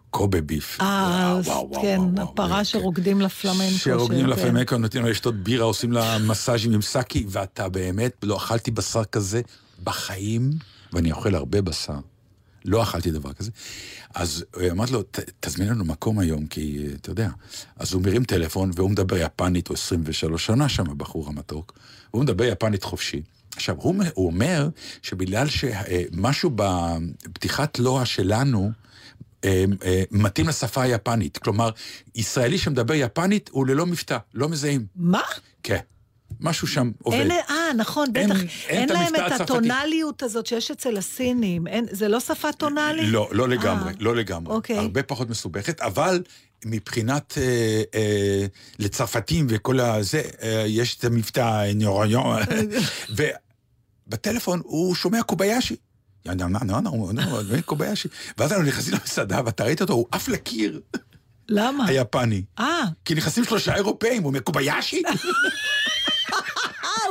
[0.10, 0.78] קובה ביף.
[0.82, 1.40] אה,
[1.82, 2.64] כן, הפרה כן.
[2.64, 3.78] שרוקדים לפלמנקו.
[3.78, 8.72] שרוקדים לפלמנקו, נותנים לה לשתות בירה, עושים לה מסאז'ים עם סאקי, ואתה באמת, לא אכלתי
[8.72, 9.42] בשר כזה
[9.84, 10.50] בחיים,
[10.94, 11.94] ואני אוכל הרבה בשר.
[12.66, 13.52] לא אכלתי דבר כזה.
[14.14, 17.30] אז אה, אמרתי לו, "ת- תזמין לנו מקום היום, כי אה, אתה יודע.
[17.76, 21.80] אז הוא מרים טלפון, והוא מדבר יפנית, הוא 23 שנה שם, הבחור המתוק,
[22.14, 23.22] והוא מדבר יפנית חופשי.
[23.56, 24.70] עכשיו, הוא, הוא אומר
[25.02, 28.72] שבגלל שמשהו בפתיחת לוע שלנו,
[29.44, 31.38] אה, אה, מתאים לשפה היפנית.
[31.38, 31.70] כלומר,
[32.16, 34.86] ישראלי שמדבר יפנית הוא ללא מבטא, לא מזהים.
[34.96, 35.22] מה?
[35.64, 35.80] כן.
[36.40, 37.18] משהו שם עובד.
[37.18, 38.40] אין, אה, נכון, אין- בטח.
[38.42, 39.44] אין אין את להם את הצרפתי.
[39.44, 41.68] הטונליות הזאת שיש אצל הסינים.
[41.68, 43.06] אין, זה לא שפה טונאלית?
[43.08, 44.54] לא, לא לגמרי, אה, לא לגמרי.
[44.54, 44.78] אוקיי.
[44.78, 46.24] הרבה פחות מסובכת, אבל
[46.66, 47.44] מבחינת אה,
[47.96, 48.46] אה,
[48.80, 52.42] לצרפתים וכל הזה, אה, יש את המבטא ניוריון,
[54.08, 55.76] ובטלפון הוא שומע קוביישי.
[57.66, 58.08] קוביישי.
[58.38, 60.82] ואז אנחנו נכנסים למסעדה, ואתה ראית אותו, הוא עף לקיר,
[61.50, 61.86] למה?
[61.88, 62.44] היפני.
[62.60, 65.02] אה, כי נכנסים שלושה אירופאים, הוא אומר, קוביישי?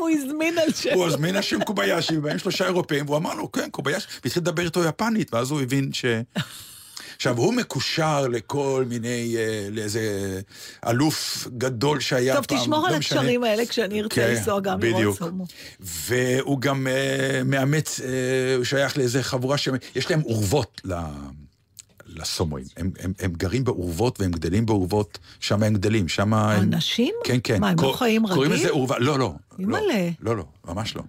[0.03, 0.91] הוא הזמין על שם.
[0.95, 4.85] הוא הזמין השם קוביישי, ובהם שלושה אירופאים, והוא אמר לו, כן, קוביישי, והתחיל לדבר איתו
[4.85, 6.05] יפנית, ואז הוא הבין ש...
[7.17, 10.01] עכשיו, הוא מקושר לכל מיני, אה, לאיזה
[10.87, 13.21] אלוף גדול שהיה טוב, פעם, תשמור על לא משנה.
[13.21, 15.19] הקשרים האלה כשאני ארצה כן, לנסוע גם לראות.
[15.19, 15.45] סומו.
[15.81, 19.69] והוא גם אה, מאמץ, אה, הוא שייך לאיזה חבורה ש...
[19.95, 20.95] יש להם אורוות ל...
[22.17, 22.67] לסומואים.
[22.77, 26.63] הם, הם, הם גרים באורוות והם גדלים באורוות, שם הם גדלים, שם הם...
[26.63, 27.15] אנשים?
[27.25, 27.61] כן, כן.
[27.61, 28.65] מה, הם לא חיים קוראים רגיל?
[28.65, 29.33] לזה אורווה, לא, לא.
[29.67, 30.11] לא, אימא'לה.
[30.21, 31.03] לא, לא, ממש לא.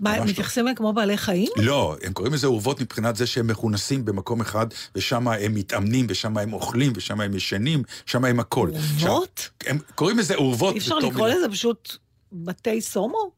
[0.00, 0.30] מה, הם לא.
[0.30, 1.48] מתייחסים אליהם כמו בעלי חיים?
[1.56, 6.38] לא, הם קוראים לזה אורוות מבחינת זה שהם מכונסים במקום אחד, ושם הם מתאמנים, ושם
[6.38, 8.70] הם אוכלים, ושם הם ישנים, שם הם הכל.
[9.02, 9.48] אורוות?
[9.66, 10.74] הם קוראים לזה אורוות.
[10.74, 11.28] אי אפשר לקרוא.
[11.28, 11.96] לזה פשוט
[12.32, 13.30] בתי סומו?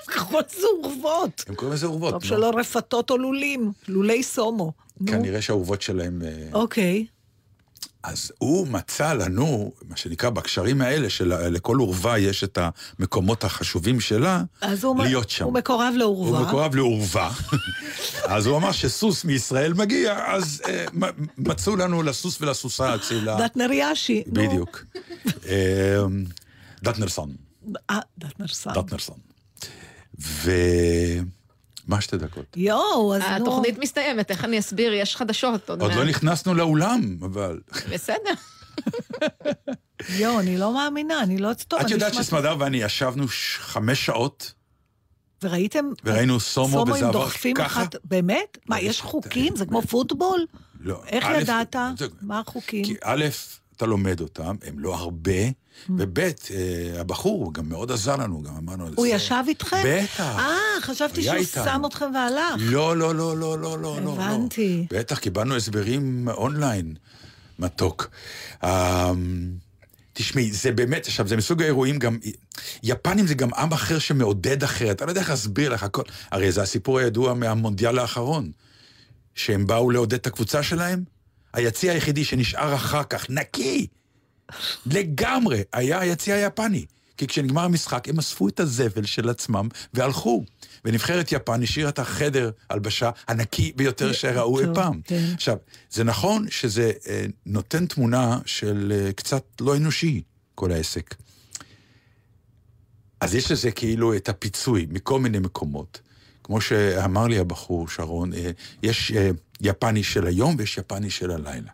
[0.09, 1.45] לקרוא לזה אורוות.
[1.47, 2.13] הם קוראים לזה אורוות.
[2.13, 2.23] טוב.
[2.23, 4.71] שלא רפתות או לולים, לולי סומו.
[5.07, 6.21] כנראה שהאורוות שלהם...
[6.25, 7.05] אה, אוקיי.
[8.05, 12.57] אז הוא מצא לנו, מה שנקרא, בקשרים האלה, שלכל אורווה יש את
[12.99, 15.45] המקומות החשובים שלה, אז הוא להיות שם.
[15.45, 16.41] הוא מקורב הוא לאורווה.
[16.41, 17.31] מקורב לאורווה.
[18.35, 20.85] אז הוא אמר שסוס מישראל מגיע, אז אה,
[21.37, 23.37] מצאו לנו לסוס ולסוסה אצל ה...
[23.47, 24.23] דטנר יאשי.
[24.27, 24.33] נו.
[24.33, 24.85] בדיוק.
[25.47, 26.03] אה,
[26.83, 27.35] דטנרסון,
[27.89, 27.99] אה,
[31.87, 32.45] מה שתי דקות?
[32.55, 33.35] יואו, אז נו.
[33.35, 34.93] התוכנית מסתיימת, איך אני אסביר?
[34.93, 35.81] יש חדשות עוד.
[35.81, 37.59] לא נכנסנו לאולם, אבל...
[37.91, 38.33] בסדר.
[40.19, 41.53] יואו, אני לא מאמינה, אני לא...
[41.67, 43.25] טוב, את יודעת שסמדר ואני ישבנו
[43.59, 44.53] חמש שעות,
[45.43, 45.85] וראיתם...
[46.03, 47.65] וראינו סומו, וזה עבר דוחפים ככה?
[47.65, 47.95] אחת...
[48.03, 48.57] באמת?
[48.65, 49.55] מה, יש חוקים?
[49.55, 50.45] זה כמו פוטבול?
[50.79, 51.01] לא.
[51.07, 51.75] איך ידעת?
[52.21, 52.85] מה החוקים?
[52.85, 53.25] כי א',
[53.75, 55.31] אתה לומד אותם, הם לא הרבה,
[55.89, 56.31] וב', אה,
[56.99, 58.87] הבחור גם מאוד עזר לנו, גם אמרנו...
[58.95, 59.77] הוא זה- ישב איתכם?
[59.85, 60.19] בטח.
[60.39, 60.51] אה,
[60.81, 61.43] חשבתי שהוא.
[61.65, 62.55] שם אתכם והלך.
[62.59, 64.13] לא, לא, לא, לא, לא, לא, לא.
[64.13, 64.85] הבנתי.
[64.91, 64.99] לא.
[64.99, 66.95] בטח, קיבלנו הסברים אונליין.
[67.59, 68.07] מתוק.
[68.63, 68.69] אמ,
[70.13, 72.17] תשמעי, זה באמת, עכשיו, זה מסוג האירועים גם,
[72.83, 76.01] יפנים זה גם עם אחר שמעודד אחרת, אני לא יודע איך להסביר לך הכל.
[76.31, 78.51] הרי זה הסיפור הידוע מהמונדיאל האחרון,
[79.35, 81.03] שהם באו לעודד את הקבוצה שלהם,
[81.53, 83.87] היציא היחידי שנשאר אחר כך, נקי,
[84.85, 86.85] לגמרי, היה היציא היפני.
[87.17, 90.43] כי כשנגמר המשחק, הם אספו את הזבל של עצמם והלכו.
[90.85, 95.01] ונבחרת יפן השאירה את החדר הלבשה הנקי ביותר שראו אי פעם.
[95.03, 95.25] כן.
[95.33, 95.57] עכשיו,
[95.91, 100.21] זה נכון שזה אה, נותן תמונה של אה, קצת לא אנושי,
[100.55, 101.15] כל העסק.
[103.19, 106.01] אז יש לזה כאילו את הפיצוי מכל מיני מקומות.
[106.43, 108.51] כמו שאמר לי הבחור, שרון, אה,
[108.83, 109.11] יש
[109.61, 111.71] יפני של היום ויש יפני של הלילה.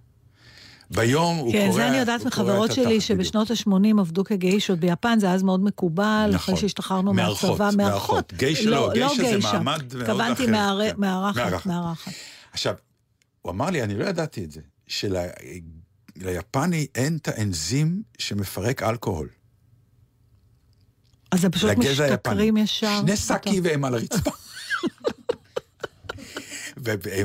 [0.96, 1.66] ביום הוא קורא...
[1.66, 3.02] כן, זה אני יודעת מחברות שלי.
[3.02, 6.36] שבשנות ה-80 עבדו כגיישות ביפן, זה אז מאוד מקובל, נכון.
[6.36, 7.78] אחרי שהשתחררנו מארחות, מהצבא, מארחות.
[7.78, 8.34] מארחות.
[8.34, 10.94] גיישה לא, גיישה זה מעמד מאוד התכוונתי אחר, כן.
[10.98, 12.12] מארחת, מארחת.
[12.54, 12.76] עכשיו,
[13.42, 19.28] הוא אמר לי, אני לא ידעתי את זה, שליפני אין את האנזים שמפרק אלכוהול.
[21.32, 21.72] אז הם פשוט.
[21.78, 23.00] משתכרים ישר.
[23.02, 24.32] שני שקי והם על הרצפה.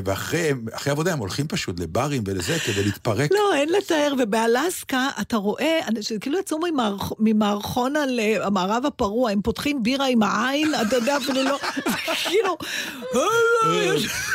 [0.05, 3.31] ואחרי אחרי עבודה הם הולכים פשוט לברים ולזה כדי להתפרק.
[3.31, 5.79] לא, אין לתאר, ובאלסקה אתה רואה,
[6.21, 11.17] כאילו יצאו ממערכ- ממערכון על אה, המערב הפרוע, הם פותחים בירה עם העין, אתה יודע,
[11.17, 11.59] אפילו לא,
[12.27, 12.57] כאילו,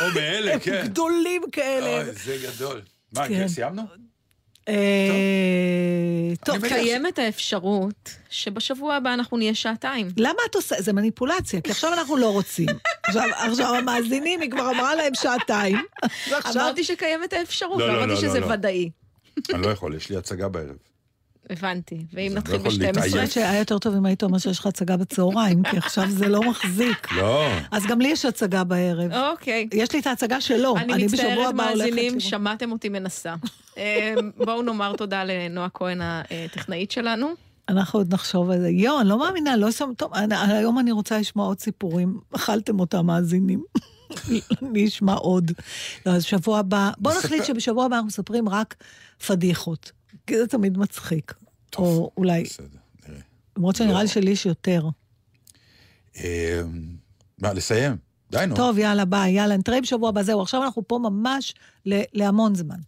[0.01, 0.83] או מאלה, הם כן.
[0.85, 2.05] גדולים כאלה.
[2.05, 2.81] אוי, זה גדול.
[3.15, 3.35] מה, כן.
[3.35, 3.83] כן, סיימנו?
[4.69, 10.09] אה, טוב, קיימת האפשרות שבשבוע הבא אנחנו נהיה שעתיים.
[10.17, 10.75] למה את עושה?
[10.79, 12.67] זה מניפולציה, כי עכשיו אנחנו לא רוצים.
[13.09, 15.77] עכשיו, המאזינים, היא כבר אמרה להם שעתיים.
[16.55, 18.47] אמרתי שקיימת האפשרות, לא, לא אמרתי לא, שזה.
[18.47, 18.91] ודאי.
[19.55, 20.77] אני לא יכול, יש לי הצגה בערב.
[21.51, 22.05] הבנתי.
[22.13, 22.79] ואם נתחיל לא יכול ב-12?
[22.81, 22.97] להתעייף.
[23.15, 26.29] אני חושבת שהיה יותר טוב אם היית אומר שיש לך הצגה בצהריים, כי עכשיו זה
[26.29, 27.13] לא מחזיק.
[27.13, 27.47] לא.
[27.71, 29.13] אז גם לי יש הצגה בערב.
[29.13, 29.69] אוקיי.
[29.75, 30.77] יש לי את ההצגה שלו.
[30.77, 32.21] אני מצטערת, מאזינים.
[32.21, 33.35] שמעתם אותי מנסה.
[33.79, 37.27] אה, בואו נאמר תודה לנועה כהן הטכנאית שלנו.
[37.69, 38.69] אנחנו עוד נחשוב על זה.
[38.69, 39.91] יואו, אני לא מאמינה, לא שם...
[39.97, 42.19] טוב, אני- היום אני רוצה לשמוע עוד סיפורים.
[42.37, 43.63] אכלתם אותם, מאזינים.
[44.63, 45.51] אני אשמע עוד.
[46.07, 46.91] לא, אז שבוע הבא...
[46.99, 47.27] בואו נספר.
[47.29, 48.75] נחליט שבשבוע הבא אנחנו מספרים רק
[49.27, 49.93] פדיחות.
[50.27, 51.35] כי זה תמיד מצחיק.
[51.79, 52.43] או אולי...
[52.43, 52.67] בסדר,
[53.09, 53.21] נראה.
[53.57, 54.89] למרות שנראה לי שלי יש יותר.
[56.17, 56.61] אה,
[57.39, 57.97] מה, לסיים?
[58.31, 58.57] די, נו.
[58.57, 60.23] טוב, יאללה, ביי, יאללה, נתראה בשבוע הבא.
[60.23, 61.55] זהו, עכשיו אנחנו פה ממש
[61.87, 62.79] ל- להמון זמן.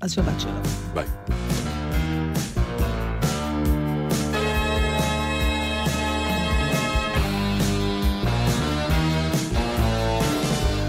[0.00, 0.62] אז שבת שלום.
[0.94, 1.06] ביי.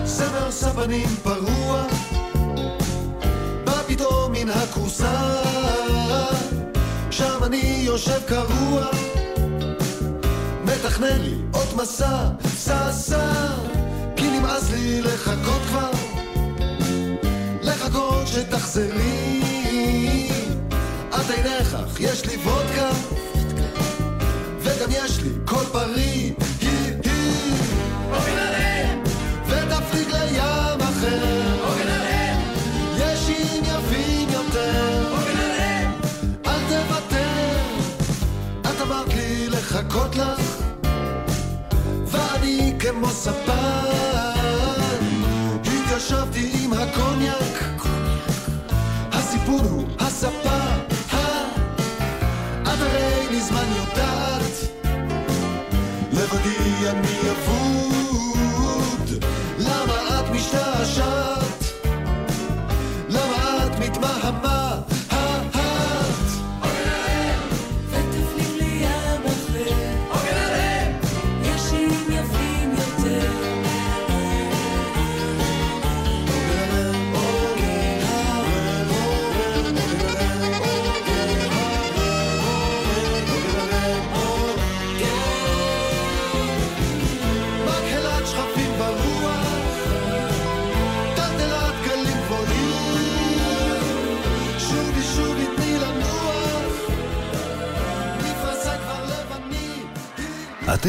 [0.05, 1.87] זמר ספנים פרוע,
[4.49, 5.41] מן הכורסה,
[7.11, 8.85] שם אני יושב קרוע,
[10.63, 13.33] מתכנן לי עוד מסע, סע סע,
[14.15, 15.91] כי נמאס לי לחכות כבר,
[17.61, 19.41] לחכות שתחזרי,
[21.09, 22.89] את אינך, יש לי וודקה,
[24.59, 26.31] וגם יש לי קול בריא,
[26.61, 26.93] היא,
[39.71, 40.63] לחכות לך,
[42.05, 43.89] ואני כמו ספן.
[45.63, 47.83] התיישבתי עם הקוניאק,
[49.11, 50.59] הסיפור הוא הספה.
[52.63, 54.53] את הרי מזמן יודעת
[56.11, 59.23] לבדי אני אבוד
[59.59, 61.63] למה את משתעשעת?
[63.09, 64.58] למה את מתמהמה?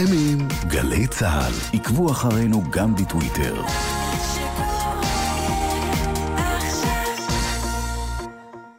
[0.05, 1.53] אתם עם גלי צה"ל.
[1.73, 3.63] עקבו אחרינו גם בטוויטר.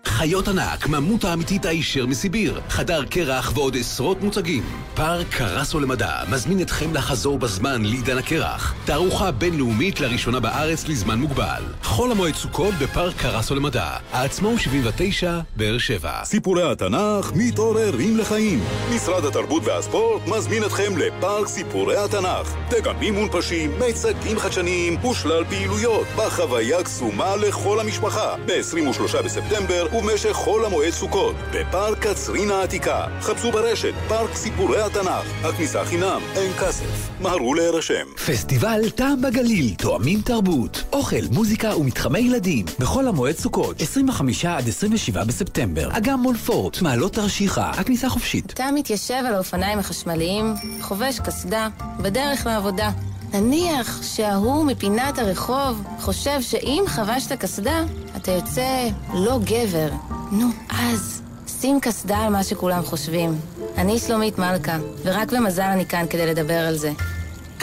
[0.06, 4.64] חיות ענק, ממות האמיתית הישר מסיביר, חדר קרח ועוד עשרות מוצגים.
[4.94, 8.74] פארק קרסו למדע מזמין אתכם לחזור בזמן לעידן הקרח.
[8.86, 11.64] תערוכה בינלאומית לראשונה בארץ לזמן מוגבל.
[11.84, 13.90] חול המועד סוכות בפארק קרסו למדע.
[14.12, 16.24] העצמאות 79, באר שבע.
[16.24, 18.64] סיפורי התנ"ך מתעוררים לחיים.
[18.96, 22.56] משרד התרבות והספורט מזמין אתכם לפארק סיפורי התנ"ך.
[22.70, 28.36] דגמים מונפשים, מיצגים חדשניים ושלל פעילויות בחוויה קסומה לכל המשפחה.
[28.46, 33.06] ב-23 בספטמבר וב במשך חול המועד סוכות, בפארק קצרין העתיקה.
[33.22, 35.46] חפשו ברשת, פארק סיפורי התנ"ך.
[35.46, 37.11] הכניסה חינם, אין כסף.
[37.22, 38.06] מהרו להירשם.
[38.28, 42.66] פסטיבל טעם בגליל, תואמים תרבות, אוכל, מוזיקה ומתחמי ילדים.
[42.80, 45.90] בחול המועד סוכות, 25 עד 27 בספטמבר.
[45.98, 48.52] אגם מול פורט, מעלות תרשיחא, הכניסה חופשית.
[48.54, 51.68] אתה מתיישב על האופניים החשמליים, חובש קסדה,
[52.00, 52.90] בדרך לעבודה.
[53.34, 57.84] נניח שההוא מפינת הרחוב חושב שאם חבשת קסדה,
[58.18, 59.90] אתה יוצא לא גבר.
[60.32, 61.22] נו, אז
[61.62, 63.36] שים קסדה על מה שכולם חושבים.
[63.78, 66.92] אני שלומית מלכה, ורק במזל אני כאן כדי לדבר על זה.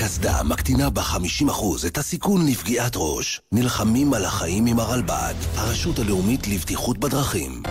[0.01, 3.41] קסדה מקטינה ב-50% את הסיכון לפגיעת ראש.
[3.53, 7.63] נלחמים על החיים עם הרלב"ד, הרשות הלאומית לבטיחות בדרכים.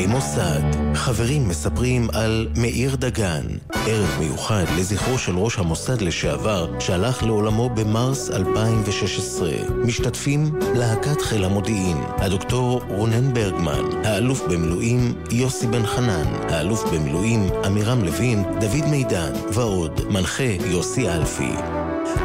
[0.00, 0.94] סיפורי מוסד.
[0.94, 3.42] חברים מספרים על מאיר דגן,
[3.86, 9.50] ערב מיוחד לזכרו של ראש המוסד לשעבר שהלך לעולמו במרס 2016.
[9.84, 18.04] משתתפים להקת חיל המודיעין, הדוקטור רונן ברגמן, האלוף במילואים יוסי בן חנן, האלוף במילואים עמירם
[18.04, 21.52] לוין, דוד מידן ועוד, מנחה יוסי אלפי.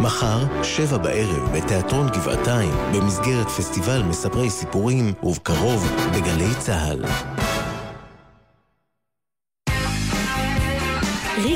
[0.02, 7.06] מחר, שבע בערב, בתיאטרון גבעתיים, במסגרת פסטיבל מספרי סיפורים, ובקרוב, בגלי צה"ל.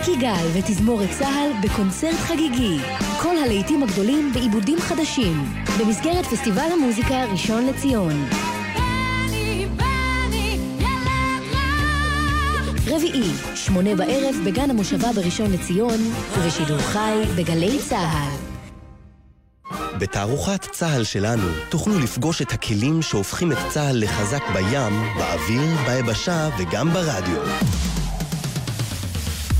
[0.10, 2.78] ריקי גל ותזמורת צה"ל בקונצרט חגיגי.
[3.22, 5.54] כל הלהיטים הגדולים בעיבודים חדשים.
[5.80, 8.26] במסגרת פסטיבל המוזיקה ראשון לציון.
[12.88, 16.00] רביעי, שמונה בערב בגן המושבה בראשון לציון,
[16.38, 18.50] ובשידור חי בגלי צה"ל.
[20.00, 26.90] בתערוכת צה"ל שלנו תוכלו לפגוש את הכלים שהופכים את צה"ל לחזק בים, באוויר, ביבשה וגם
[26.94, 27.42] ברדיו.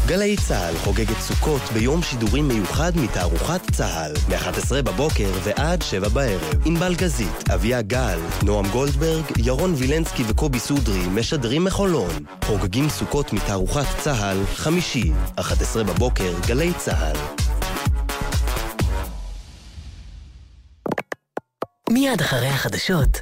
[0.10, 6.54] גלי צה"ל חוגגת סוכות ביום שידורים מיוחד מתערוכת צה"ל, מ-11 בבוקר ועד 7 בערב.
[6.66, 12.10] ענבל גזית, אביה גל, נועם גולדברג, ירון וילנסקי וקובי סודרי משדרים מחולון.
[12.44, 17.18] חוגגים סוכות מתערוכת צה"ל, חמישי, 11 בבוקר, גלי צה"ל.
[21.90, 23.22] מיד אחרי החדשות,